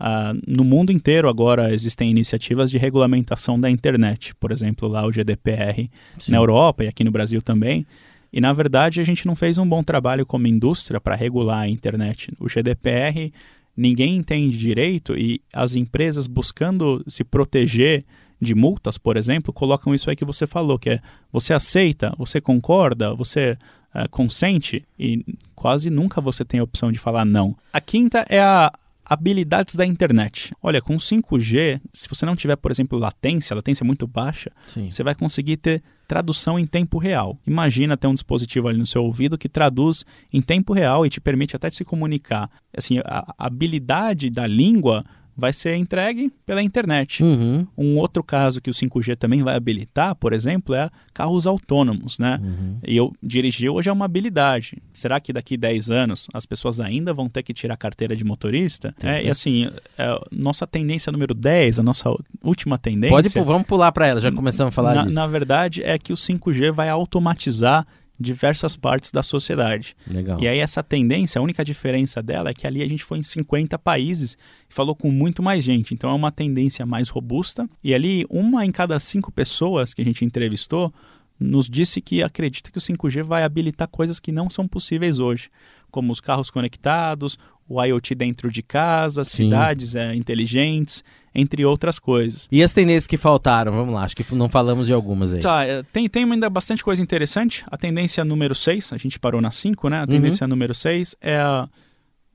Uh, 0.00 0.40
no 0.46 0.62
mundo 0.62 0.92
inteiro 0.92 1.28
agora 1.28 1.74
existem 1.74 2.08
iniciativas 2.08 2.70
de 2.70 2.78
regulamentação 2.78 3.58
da 3.58 3.68
internet, 3.68 4.32
por 4.36 4.52
exemplo, 4.52 4.88
lá 4.88 5.04
o 5.04 5.10
GDPR 5.10 5.90
Sim. 6.18 6.30
na 6.30 6.38
Europa 6.38 6.84
e 6.84 6.88
aqui 6.88 7.02
no 7.02 7.10
Brasil 7.10 7.42
também. 7.42 7.84
E 8.32 8.40
na 8.40 8.52
verdade 8.52 9.00
a 9.00 9.04
gente 9.04 9.26
não 9.26 9.34
fez 9.34 9.58
um 9.58 9.68
bom 9.68 9.82
trabalho 9.82 10.26
como 10.26 10.46
indústria 10.46 11.00
para 11.00 11.14
regular 11.14 11.60
a 11.60 11.68
internet. 11.68 12.32
O 12.38 12.48
GDPR 12.48 13.32
ninguém 13.76 14.16
entende 14.16 14.58
direito 14.58 15.16
e 15.16 15.40
as 15.52 15.76
empresas 15.76 16.26
buscando 16.26 17.04
se 17.08 17.22
proteger 17.24 18.04
de 18.40 18.54
multas, 18.54 18.98
por 18.98 19.16
exemplo, 19.16 19.52
colocam 19.52 19.94
isso 19.94 20.08
aí 20.08 20.16
que 20.16 20.24
você 20.24 20.46
falou, 20.46 20.78
que 20.78 20.90
é 20.90 21.00
você 21.32 21.52
aceita, 21.52 22.14
você 22.16 22.40
concorda, 22.40 23.14
você 23.14 23.58
uh, 23.94 24.08
consente 24.10 24.84
e 24.98 25.24
quase 25.54 25.90
nunca 25.90 26.20
você 26.20 26.44
tem 26.44 26.60
a 26.60 26.64
opção 26.64 26.92
de 26.92 26.98
falar 26.98 27.24
não. 27.24 27.56
A 27.72 27.80
quinta 27.80 28.24
é 28.28 28.40
a 28.40 28.72
habilidades 29.08 29.74
da 29.74 29.86
internet. 29.86 30.52
Olha, 30.62 30.82
com 30.82 30.96
5G, 30.96 31.80
se 31.92 32.08
você 32.08 32.26
não 32.26 32.36
tiver, 32.36 32.56
por 32.56 32.70
exemplo, 32.70 32.98
latência, 32.98 33.56
latência 33.56 33.84
muito 33.84 34.06
baixa, 34.06 34.50
Sim. 34.72 34.90
você 34.90 35.02
vai 35.02 35.14
conseguir 35.14 35.56
ter 35.56 35.82
tradução 36.06 36.58
em 36.58 36.66
tempo 36.66 36.98
real. 36.98 37.38
Imagina 37.46 37.96
ter 37.96 38.06
um 38.06 38.14
dispositivo 38.14 38.68
ali 38.68 38.78
no 38.78 38.86
seu 38.86 39.02
ouvido 39.04 39.38
que 39.38 39.48
traduz 39.48 40.04
em 40.32 40.42
tempo 40.42 40.72
real 40.72 41.06
e 41.06 41.10
te 41.10 41.20
permite 41.20 41.56
até 41.56 41.70
se 41.70 41.84
comunicar. 41.84 42.50
Assim, 42.76 42.98
a 43.04 43.34
habilidade 43.38 44.30
da 44.30 44.46
língua 44.46 45.04
vai 45.38 45.52
ser 45.52 45.76
entregue 45.76 46.32
pela 46.44 46.60
internet. 46.60 47.22
Uhum. 47.22 47.64
Um 47.78 47.96
outro 47.96 48.24
caso 48.24 48.60
que 48.60 48.68
o 48.68 48.72
5G 48.72 49.16
também 49.16 49.40
vai 49.40 49.54
habilitar, 49.54 50.16
por 50.16 50.32
exemplo, 50.32 50.74
é 50.74 50.90
carros 51.14 51.46
autônomos, 51.46 52.18
né? 52.18 52.40
Uhum. 52.42 52.78
E 52.84 52.96
eu 52.96 53.14
dirigir 53.22 53.70
hoje 53.70 53.88
é 53.88 53.92
uma 53.92 54.04
habilidade. 54.04 54.82
Será 54.92 55.20
que 55.20 55.32
daqui 55.32 55.56
10 55.56 55.92
anos 55.92 56.26
as 56.34 56.44
pessoas 56.44 56.80
ainda 56.80 57.14
vão 57.14 57.28
ter 57.28 57.44
que 57.44 57.54
tirar 57.54 57.74
a 57.74 57.76
carteira 57.76 58.16
de 58.16 58.24
motorista? 58.24 58.92
É, 59.00 59.22
e 59.22 59.30
assim, 59.30 59.70
é, 59.96 60.20
nossa 60.32 60.66
tendência 60.66 61.12
número 61.12 61.34
10, 61.34 61.78
a 61.78 61.82
nossa 61.84 62.10
última 62.42 62.76
tendência... 62.76 63.14
Pode, 63.14 63.46
vamos 63.46 63.66
pular 63.66 63.92
para 63.92 64.08
ela, 64.08 64.20
já 64.20 64.32
começamos 64.32 64.72
a 64.72 64.74
falar 64.74 64.94
na, 64.96 65.02
disso. 65.02 65.14
Na 65.14 65.26
verdade, 65.28 65.84
é 65.84 65.96
que 65.96 66.12
o 66.12 66.16
5G 66.16 66.72
vai 66.72 66.88
automatizar 66.88 67.86
diversas 68.18 68.76
partes 68.76 69.12
da 69.12 69.22
sociedade. 69.22 69.94
Legal. 70.06 70.40
E 70.40 70.48
aí 70.48 70.58
essa 70.58 70.82
tendência, 70.82 71.38
a 71.38 71.42
única 71.42 71.64
diferença 71.64 72.22
dela 72.22 72.50
é 72.50 72.54
que 72.54 72.66
ali 72.66 72.82
a 72.82 72.88
gente 72.88 73.04
foi 73.04 73.18
em 73.18 73.22
50 73.22 73.78
países 73.78 74.36
e 74.68 74.74
falou 74.74 74.94
com 74.94 75.10
muito 75.10 75.42
mais 75.42 75.64
gente. 75.64 75.94
Então 75.94 76.10
é 76.10 76.14
uma 76.14 76.32
tendência 76.32 76.84
mais 76.84 77.08
robusta. 77.08 77.68
E 77.82 77.94
ali 77.94 78.26
uma 78.28 78.64
em 78.64 78.72
cada 78.72 78.98
cinco 78.98 79.30
pessoas 79.30 79.94
que 79.94 80.02
a 80.02 80.04
gente 80.04 80.24
entrevistou 80.24 80.92
nos 81.38 81.68
disse 81.68 82.00
que 82.00 82.22
acredita 82.22 82.70
que 82.70 82.78
o 82.78 82.80
5G 82.80 83.22
vai 83.22 83.44
habilitar 83.44 83.86
coisas 83.86 84.18
que 84.18 84.32
não 84.32 84.50
são 84.50 84.66
possíveis 84.66 85.20
hoje, 85.20 85.50
como 85.88 86.10
os 86.10 86.20
carros 86.20 86.50
conectados, 86.50 87.38
o 87.68 87.82
IoT 87.82 88.14
dentro 88.14 88.50
de 88.50 88.62
casa, 88.62 89.24
Sim. 89.24 89.44
cidades 89.44 89.94
é, 89.94 90.14
inteligentes, 90.14 91.04
entre 91.40 91.64
outras 91.64 91.98
coisas. 91.98 92.48
E 92.50 92.62
as 92.62 92.72
tendências 92.72 93.06
que 93.06 93.16
faltaram? 93.16 93.72
Vamos 93.72 93.94
lá, 93.94 94.02
acho 94.04 94.16
que 94.16 94.34
não 94.34 94.48
falamos 94.48 94.86
de 94.86 94.92
algumas 94.92 95.32
aí. 95.32 95.40
Tá, 95.40 95.64
é, 95.64 95.82
tem, 95.84 96.08
tem 96.08 96.24
ainda 96.30 96.50
bastante 96.50 96.82
coisa 96.82 97.00
interessante. 97.02 97.64
A 97.70 97.76
tendência 97.76 98.24
número 98.24 98.54
6, 98.54 98.92
a 98.92 98.96
gente 98.96 99.18
parou 99.18 99.40
na 99.40 99.50
5, 99.50 99.88
né? 99.88 100.00
A 100.00 100.06
tendência 100.06 100.46
número 100.48 100.74
6 100.74 101.14
é 101.20 101.36
a- 101.38 101.68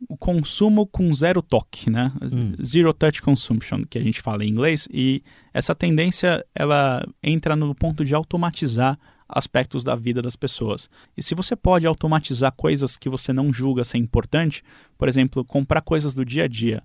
o 0.10 0.18
consumo 0.18 0.86
com 0.86 1.14
zero 1.14 1.42
toque, 1.42 1.90
né? 1.90 2.12
Hum. 2.34 2.54
Zero 2.64 2.94
touch 2.94 3.22
consumption, 3.22 3.84
que 3.90 3.98
a 3.98 4.02
gente 4.04 4.22
fala 4.22 4.44
em 4.44 4.50
inglês. 4.50 4.88
E 4.92 5.24
essa 5.54 5.74
tendência, 5.74 6.46
ela 6.54 7.06
entra 7.24 7.56
no 7.56 7.74
ponto 7.74 8.04
de 8.04 8.14
automatizar 8.14 9.00
aspectos 9.30 9.84
da 9.84 9.96
vida 9.96 10.22
das 10.22 10.36
pessoas. 10.36 10.90
E 11.18 11.24
se 11.24 11.34
você 11.34 11.56
pode 11.56 11.88
automatizar 11.88 12.52
coisas 12.52 12.98
que 12.98 13.08
você 13.10 13.32
não 13.32 13.52
julga 13.52 13.84
ser 13.86 13.98
importante, 13.98 14.62
por 14.98 15.08
exemplo, 15.08 15.44
comprar 15.46 15.82
coisas 15.82 16.14
do 16.14 16.26
dia 16.26 16.44
a 16.44 16.48
dia, 16.48 16.84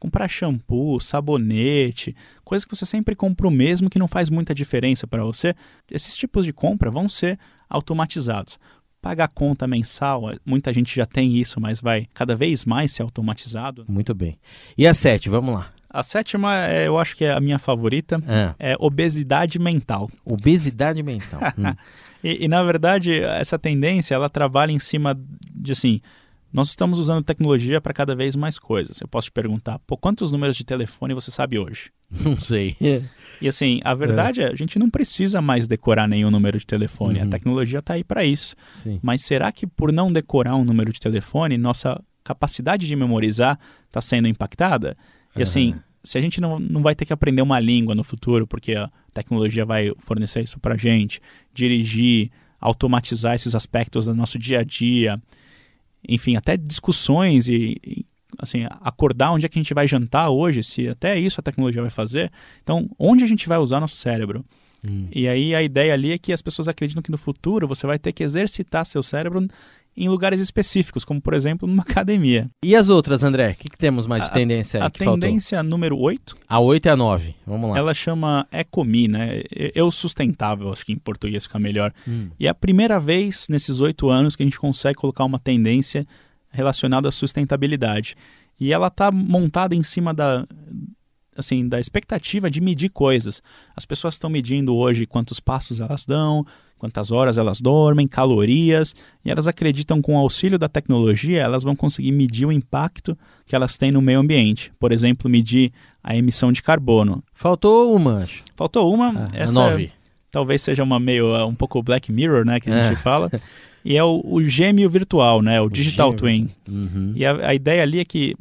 comprar 0.00 0.26
shampoo, 0.28 0.98
sabonete, 0.98 2.16
coisas 2.42 2.64
que 2.64 2.74
você 2.74 2.86
sempre 2.86 3.14
compra 3.14 3.46
o 3.46 3.50
mesmo 3.50 3.90
que 3.90 3.98
não 3.98 4.08
faz 4.08 4.30
muita 4.30 4.54
diferença 4.54 5.06
para 5.06 5.22
você, 5.22 5.54
esses 5.90 6.16
tipos 6.16 6.44
de 6.44 6.52
compra 6.52 6.90
vão 6.90 7.08
ser 7.08 7.38
automatizados. 7.68 8.58
Pagar 9.00 9.28
conta 9.28 9.66
mensal, 9.66 10.22
muita 10.44 10.72
gente 10.72 10.94
já 10.96 11.06
tem 11.06 11.36
isso, 11.36 11.60
mas 11.60 11.80
vai 11.80 12.06
cada 12.12 12.34
vez 12.34 12.64
mais 12.64 12.92
ser 12.92 13.02
automatizado. 13.02 13.84
Muito 13.88 14.14
bem. 14.14 14.38
E 14.76 14.86
a 14.86 14.92
sete, 14.92 15.28
vamos 15.28 15.54
lá. 15.54 15.70
A 15.88 16.02
sétima, 16.02 16.66
é, 16.66 16.86
eu 16.86 16.98
acho 16.98 17.16
que 17.16 17.24
é 17.24 17.32
a 17.32 17.40
minha 17.40 17.58
favorita, 17.58 18.22
Ah, 18.26 18.54
é 18.58 18.76
obesidade 18.78 19.58
mental. 19.58 20.10
obesidade 20.24 21.02
mental. 21.02 21.40
Hum. 21.58 21.74
E, 22.22 22.44
e, 22.44 22.48
na 22.48 22.62
verdade, 22.62 23.18
essa 23.18 23.58
tendência, 23.58 24.14
ela 24.14 24.28
trabalha 24.28 24.70
em 24.72 24.78
cima 24.78 25.18
de 25.54 25.72
assim, 25.72 26.02
nós 26.52 26.68
estamos 26.68 26.98
usando 26.98 27.24
tecnologia 27.24 27.80
para 27.80 27.92
cada 27.92 28.14
vez 28.14 28.34
mais 28.34 28.58
coisas. 28.58 29.00
Eu 29.00 29.08
posso 29.08 29.28
te 29.28 29.32
perguntar, 29.32 29.78
pô, 29.80 29.96
quantos 29.96 30.32
números 30.32 30.56
de 30.56 30.64
telefone 30.64 31.14
você 31.14 31.30
sabe 31.30 31.58
hoje? 31.58 31.90
Não 32.10 32.40
sei. 32.40 32.76
E 33.40 33.48
assim, 33.48 33.80
a 33.84 33.94
verdade 33.94 34.42
é, 34.42 34.48
a 34.48 34.54
gente 34.54 34.78
não 34.78 34.90
precisa 34.90 35.40
mais 35.40 35.68
decorar 35.68 36.08
nenhum 36.08 36.30
número 36.30 36.58
de 36.58 36.66
telefone. 36.66 37.20
Uhum. 37.20 37.26
A 37.26 37.28
tecnologia 37.28 37.78
está 37.78 37.94
aí 37.94 38.02
para 38.02 38.24
isso. 38.24 38.56
Sim. 38.74 38.98
Mas 39.00 39.22
será 39.22 39.50
que 39.52 39.66
por 39.66 39.92
não 39.92 40.12
decorar 40.12 40.56
um 40.56 40.64
número 40.64 40.92
de 40.92 40.98
telefone, 40.98 41.56
nossa 41.56 42.02
capacidade 42.24 42.86
de 42.86 42.96
memorizar 42.96 43.58
está 43.86 44.00
sendo 44.00 44.26
impactada? 44.26 44.96
E 45.36 45.42
assim, 45.42 45.76
se 46.02 46.18
a 46.18 46.20
gente 46.20 46.40
não, 46.40 46.58
não 46.58 46.82
vai 46.82 46.94
ter 46.94 47.04
que 47.04 47.12
aprender 47.12 47.42
uma 47.42 47.60
língua 47.60 47.94
no 47.94 48.02
futuro, 48.02 48.46
porque 48.46 48.74
a 48.74 48.90
tecnologia 49.14 49.64
vai 49.64 49.92
fornecer 49.98 50.42
isso 50.42 50.58
para 50.58 50.76
gente, 50.76 51.20
dirigir, 51.54 52.30
automatizar 52.60 53.34
esses 53.34 53.54
aspectos 53.54 54.06
do 54.06 54.14
nosso 54.14 54.38
dia 54.38 54.60
a 54.60 54.64
dia, 54.64 55.20
enfim, 56.08 56.36
até 56.36 56.56
discussões 56.56 57.48
e, 57.48 57.76
e, 57.84 58.06
assim, 58.38 58.66
acordar 58.80 59.32
onde 59.32 59.46
é 59.46 59.48
que 59.48 59.58
a 59.58 59.62
gente 59.62 59.74
vai 59.74 59.86
jantar 59.86 60.30
hoje, 60.30 60.62
se 60.62 60.88
até 60.88 61.18
isso 61.18 61.40
a 61.40 61.42
tecnologia 61.42 61.82
vai 61.82 61.90
fazer. 61.90 62.30
Então, 62.62 62.88
onde 62.98 63.24
a 63.24 63.26
gente 63.26 63.48
vai 63.48 63.58
usar 63.58 63.80
nosso 63.80 63.96
cérebro? 63.96 64.44
Hum. 64.86 65.08
E 65.12 65.28
aí 65.28 65.54
a 65.54 65.62
ideia 65.62 65.92
ali 65.92 66.12
é 66.12 66.18
que 66.18 66.32
as 66.32 66.40
pessoas 66.40 66.66
acreditam 66.66 67.02
que 67.02 67.10
no 67.10 67.18
futuro 67.18 67.68
você 67.68 67.86
vai 67.86 67.98
ter 67.98 68.12
que 68.12 68.22
exercitar 68.22 68.86
seu 68.86 69.02
cérebro 69.02 69.46
em 70.02 70.08
lugares 70.08 70.40
específicos, 70.40 71.04
como 71.04 71.20
por 71.20 71.34
exemplo 71.34 71.68
numa 71.68 71.82
academia. 71.88 72.50
E 72.64 72.74
as 72.74 72.88
outras, 72.88 73.22
André? 73.22 73.50
O 73.50 73.54
que, 73.56 73.68
que 73.68 73.76
temos 73.78 74.06
mais 74.06 74.22
de 74.24 74.30
A- 74.30 74.32
tendência 74.32 74.80
aí 74.80 74.86
a 74.86 74.90
que 74.90 75.04
faltou? 75.04 75.20
tendência 75.20 75.62
número 75.62 75.98
8, 75.98 76.36
A 76.48 76.58
8 76.58 76.86
e 76.86 76.88
a 76.88 76.96
9. 76.96 77.34
Vamos 77.46 77.70
lá. 77.70 77.78
ela 77.78 77.92
chama 77.94 78.46
Ecomi, 78.50 79.08
né? 79.08 79.42
Eu 79.74 79.90
sustentável, 79.92 80.72
acho 80.72 80.84
que 80.86 80.92
em 80.92 80.98
português 80.98 81.44
fica 81.44 81.58
melhor. 81.58 81.92
Hum. 82.08 82.30
E 82.38 82.46
é 82.46 82.50
a 82.50 82.54
primeira 82.54 82.98
vez 82.98 83.46
nesses 83.50 83.80
oito 83.80 84.08
anos 84.08 84.34
que 84.34 84.42
a 84.42 84.46
gente 84.46 84.58
consegue 84.58 84.96
colocar 84.98 85.24
uma 85.24 85.38
tendência 85.38 86.06
relacionada 86.50 87.08
à 87.08 87.12
sustentabilidade. 87.12 88.16
E 88.58 88.72
ela 88.72 88.88
está 88.88 89.10
montada 89.10 89.74
em 89.74 89.82
cima 89.82 90.12
da, 90.12 90.46
assim, 91.36 91.68
da 91.68 91.80
expectativa 91.80 92.50
de 92.50 92.60
medir 92.60 92.90
coisas. 92.90 93.42
As 93.76 93.86
pessoas 93.86 94.14
estão 94.14 94.28
medindo 94.28 94.74
hoje 94.74 95.06
quantos 95.06 95.40
passos 95.40 95.80
elas 95.80 96.04
dão, 96.04 96.44
quantas 96.80 97.12
horas 97.12 97.36
elas 97.36 97.60
dormem, 97.60 98.08
calorias, 98.08 98.94
e 99.24 99.30
elas 99.30 99.46
acreditam 99.46 99.98
que 99.98 100.02
com 100.04 100.16
o 100.16 100.18
auxílio 100.18 100.58
da 100.58 100.68
tecnologia 100.68 101.40
elas 101.42 101.62
vão 101.62 101.76
conseguir 101.76 102.10
medir 102.10 102.46
o 102.46 102.50
impacto 102.52 103.16
que 103.46 103.54
elas 103.54 103.76
têm 103.76 103.92
no 103.92 104.00
meio 104.00 104.18
ambiente. 104.18 104.72
Por 104.80 104.90
exemplo, 104.90 105.30
medir 105.30 105.70
a 106.02 106.16
emissão 106.16 106.50
de 106.50 106.62
carbono. 106.62 107.22
Faltou 107.34 107.94
uma, 107.94 108.22
acho. 108.24 108.42
Faltou 108.56 108.92
uma, 108.92 109.08
Ah, 109.10 109.28
a 109.32 109.36
essa 109.38 109.60
é 109.60 109.70
9. 109.70 109.92
talvez 110.30 110.62
seja 110.62 110.82
uma 110.82 110.98
meio 110.98 111.26
uh, 111.36 111.46
um 111.46 111.54
pouco 111.54 111.82
Black 111.82 112.10
Mirror, 112.10 112.44
né, 112.46 112.58
que 112.58 112.70
a 112.70 112.82
gente 112.82 112.94
É. 112.98 113.02
fala. 113.02 113.30
E 113.84 113.96
é 113.96 114.02
o, 114.02 114.22
o 114.24 114.42
gêmeo 114.42 114.88
virtual, 114.88 115.42
né, 115.42 115.60
o, 115.60 115.68
Digital 115.68 116.08
gêmeo. 116.08 116.18
Twin. 116.18 116.50
Uhum. 116.68 117.12
E 117.14 117.24
a, 117.26 117.48
a 117.48 117.54
ideia 117.54 117.82
ali 117.82 118.00
é 118.00 118.04
que, 118.04 118.34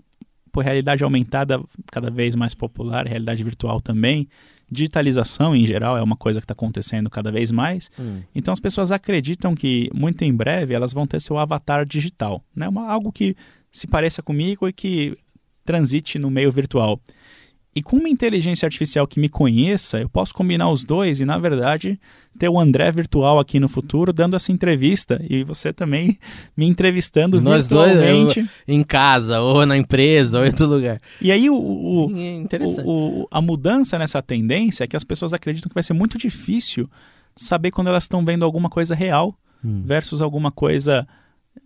por 0.52 0.64
realidade 0.64 1.04
aumentada 1.04 1.62
cada 1.92 2.10
vez 2.10 2.36
mais 2.36 2.54
popular, 2.56 3.06
realidade 3.06 3.44
virtual 3.44 3.80
também, 3.82 4.28
digitalização 4.72 5.56
em 5.56 5.66
geral 5.66 5.98
é 5.98 6.02
uma 6.02 6.16
coisa 6.16 6.40
que 6.40 6.46
está 6.46 6.54
acontecendo 6.54 7.10
cada 7.10 7.32
vez 7.32 7.52
mais. 7.52 7.90
Hum. 7.98 8.22
Então 8.34 8.54
as 8.54 8.60
pessoas 8.60 8.92
acreditam 8.92 9.56
que 9.56 9.90
muito 9.94 10.24
em 10.24 10.34
breve 10.34 10.74
elas 10.74 10.94
vão 10.94 11.08
ter 11.08 11.22
seu 11.22 11.38
avatar 11.38 11.86
digital, 11.86 12.44
né, 12.56 12.68
uma, 12.68 12.88
algo 12.88 13.12
que 13.12 13.36
se 13.72 13.88
pareça 13.88 14.22
comigo 14.22 14.68
e 14.68 14.74
que 14.74 15.18
transite 15.66 16.18
no 16.18 16.30
meio 16.30 16.52
virtual. 16.52 17.00
E 17.76 17.84
com 17.84 17.98
uma 17.98 18.10
inteligência 18.10 18.66
artificial 18.66 19.06
que 19.06 19.20
me 19.20 19.30
conheça, 19.30 20.00
eu 20.00 20.10
posso 20.10 20.34
combinar 20.34 20.72
os 20.72 20.84
dois 20.84 21.20
e, 21.20 21.26
na 21.26 21.38
verdade, 21.38 22.00
ter 22.38 22.50
o 22.50 22.60
André 22.60 22.92
virtual 22.92 23.38
aqui 23.40 23.60
no 23.60 23.70
futuro 23.70 24.12
dando 24.12 24.36
essa 24.36 24.52
entrevista 24.52 25.24
e 25.30 25.44
você 25.44 25.72
também 25.72 26.18
me 26.58 26.66
entrevistando 26.66 27.40
Nós 27.40 27.68
dois, 27.68 27.94
virtualmente. 27.94 28.50
Em 28.68 28.84
casa, 28.84 29.40
ou 29.40 29.66
na 29.68 29.78
empresa, 29.78 30.40
ou 30.40 30.46
em 30.46 30.48
outro 30.48 30.66
lugar. 30.68 31.00
E 31.22 31.32
aí 31.32 31.48
o, 31.50 31.56
o, 31.56 32.12
É 32.18 32.48
o- 32.84 33.28
a 33.30 33.40
mudança 33.40 34.00
nessa 34.00 34.22
tendência 34.22 34.84
é 34.84 34.88
que 34.88 34.98
as 34.98 35.04
pessoas 35.04 35.32
acreditam 35.32 35.70
que 35.70 35.76
vai 35.76 35.84
ser 35.84 35.94
muito 35.94 36.18
difícil 36.18 36.90
saber 37.36 37.70
quando 37.72 37.88
elas 37.88 38.04
estão 38.06 38.26
vendo 38.26 38.44
alguma 38.46 38.70
coisa 38.70 38.96
real 38.96 39.38
Hum. 39.64 39.84
versus 39.86 40.22
alguma 40.22 40.52
coisa 40.52 41.08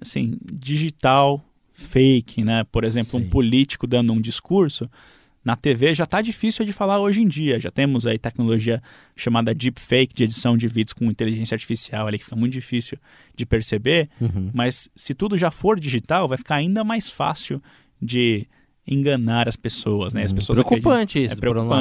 assim 0.01 0.37
digital, 0.51 1.43
fake, 1.73 2.43
né? 2.43 2.63
Por 2.71 2.83
exemplo, 2.83 3.19
Sim. 3.19 3.25
um 3.25 3.29
político 3.29 3.85
dando 3.87 4.11
um 4.13 4.19
discurso 4.19 4.89
na 5.43 5.55
TV 5.55 5.93
já 5.93 6.05
está 6.05 6.21
difícil 6.21 6.63
de 6.65 6.71
falar 6.71 6.99
hoje 6.99 7.21
em 7.21 7.27
dia. 7.27 7.59
Já 7.59 7.69
temos 7.69 8.07
aí 8.07 8.17
tecnologia 8.17 8.81
chamada 9.15 9.53
deepfake 9.53 10.13
de 10.13 10.23
edição 10.23 10.55
de 10.55 10.67
vídeos 10.67 10.93
com 10.93 11.05
inteligência 11.05 11.55
artificial 11.55 12.07
ali 12.07 12.17
que 12.17 12.23
fica 12.25 12.35
muito 12.35 12.53
difícil 12.53 12.97
de 13.35 13.45
perceber. 13.45 14.09
Uhum. 14.21 14.49
Mas 14.53 14.89
se 14.95 15.13
tudo 15.13 15.37
já 15.37 15.51
for 15.51 15.79
digital, 15.79 16.27
vai 16.27 16.37
ficar 16.37 16.55
ainda 16.55 16.83
mais 16.83 17.09
fácil 17.11 17.61
de 18.01 18.47
enganar 18.87 19.47
as 19.49 19.55
pessoas, 19.55 20.13
né? 20.13 20.23
As 20.23 20.31
Hum, 20.31 20.35
pessoas 20.35 20.57
preocupante 20.57 21.17
acreditam- 21.19 21.21
isso, 21.23 21.33
é 21.33 21.35
lado, 21.35 21.39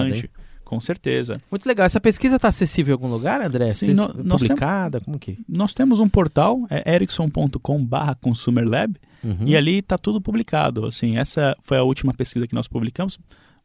preocupante, 0.09 0.31
com 0.65 0.81
certeza. 0.81 1.41
Muito 1.51 1.67
legal. 1.67 1.85
Essa 1.87 2.01
pesquisa 2.01 2.37
está 2.37 2.49
acessível 2.49 2.93
em 2.93 2.95
algum 2.97 3.09
lugar, 3.13 3.41
André? 3.43 3.71
Sim, 3.71 3.93
no- 3.95 4.09
publicada? 4.13 5.01
Como 5.01 5.19
que? 5.19 5.39
Nós 5.49 5.75
temos 5.75 6.01
um 6.01 6.09
portal, 6.09 6.67
é 6.71 6.95
ericsson.com/consumer 6.95 8.65
lab, 8.69 8.95
Uhum. 9.23 9.47
e 9.47 9.57
ali 9.57 9.79
está 9.79 9.97
tudo 9.99 10.21
publicado. 10.21 10.87
Assim, 10.87 11.17
essa 11.17 11.57
foi 11.63 11.79
a 11.79 11.83
última 11.83 12.13
pesquisa 12.13 12.47
que 12.47 12.55
nós 12.55 12.67
publicamos. 12.69 13.19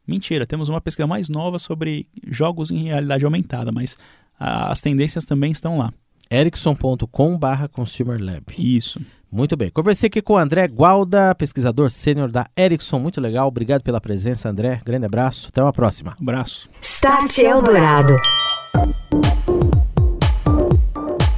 Mentira, 0.08 0.46
temos 0.46 0.70
uma 0.70 0.80
pesquisa 0.80 1.06
mais 1.06 1.28
nova 1.28 1.58
sobre 1.58 2.08
jogos 2.26 2.70
em 2.70 2.84
realidade 2.84 3.24
aumentada, 3.24 3.70
mas 3.70 3.96
as 4.40 4.80
tendências 4.80 5.26
também 5.26 5.52
estão 5.52 5.76
lá. 5.76 5.92
ericsson.com 6.30 7.38
barra 7.38 7.68
consumer 7.68 8.18
lab. 8.18 8.44
Isso. 8.56 9.00
Muito 9.30 9.56
bem. 9.56 9.68
Conversei 9.70 10.06
aqui 10.06 10.22
com 10.22 10.32
o 10.32 10.38
André 10.38 10.66
Gualda, 10.66 11.34
pesquisador 11.34 11.90
sênior 11.90 12.30
da 12.30 12.46
Ericsson. 12.56 12.98
Muito 12.98 13.20
legal. 13.20 13.46
Obrigado 13.46 13.82
pela 13.82 14.00
presença, 14.00 14.48
André. 14.48 14.80
Grande 14.82 15.04
abraço. 15.04 15.48
Até 15.48 15.62
uma 15.62 15.72
próxima. 15.72 16.16
Abraço. 16.18 16.70
Start 16.80 17.36
Eldorado. 17.38 18.14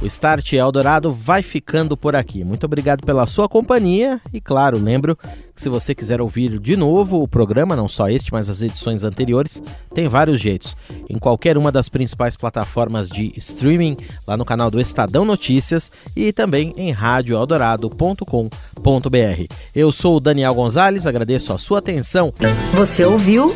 O 0.01 0.07
Start 0.07 0.53
Eldorado 0.53 1.13
vai 1.13 1.43
ficando 1.43 1.95
por 1.95 2.15
aqui. 2.15 2.43
Muito 2.43 2.65
obrigado 2.65 3.05
pela 3.05 3.27
sua 3.27 3.47
companhia 3.47 4.19
e, 4.33 4.41
claro, 4.41 4.79
lembro 4.79 5.15
que 5.15 5.61
se 5.61 5.69
você 5.69 5.93
quiser 5.93 6.19
ouvir 6.19 6.57
de 6.59 6.75
novo 6.75 7.21
o 7.21 7.27
programa, 7.27 7.75
não 7.75 7.87
só 7.87 8.09
este, 8.09 8.33
mas 8.33 8.49
as 8.49 8.63
edições 8.63 9.03
anteriores, 9.03 9.61
tem 9.93 10.07
vários 10.07 10.41
jeitos. 10.41 10.75
Em 11.07 11.19
qualquer 11.19 11.55
uma 11.55 11.71
das 11.71 11.87
principais 11.87 12.35
plataformas 12.35 13.09
de 13.09 13.31
streaming, 13.37 13.95
lá 14.27 14.35
no 14.35 14.43
canal 14.43 14.71
do 14.71 14.81
Estadão 14.81 15.23
Notícias 15.23 15.91
e 16.15 16.33
também 16.33 16.73
em 16.75 16.91
radioeldorado.com.br. 16.91 19.53
Eu 19.75 19.91
sou 19.91 20.17
o 20.17 20.19
Daniel 20.19 20.55
Gonzalez, 20.55 21.05
agradeço 21.05 21.53
a 21.53 21.59
sua 21.59 21.77
atenção. 21.77 22.33
Você 22.73 23.05
ouviu 23.05 23.55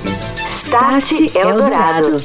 Start 0.51 1.36
Eldorado. 1.36 2.17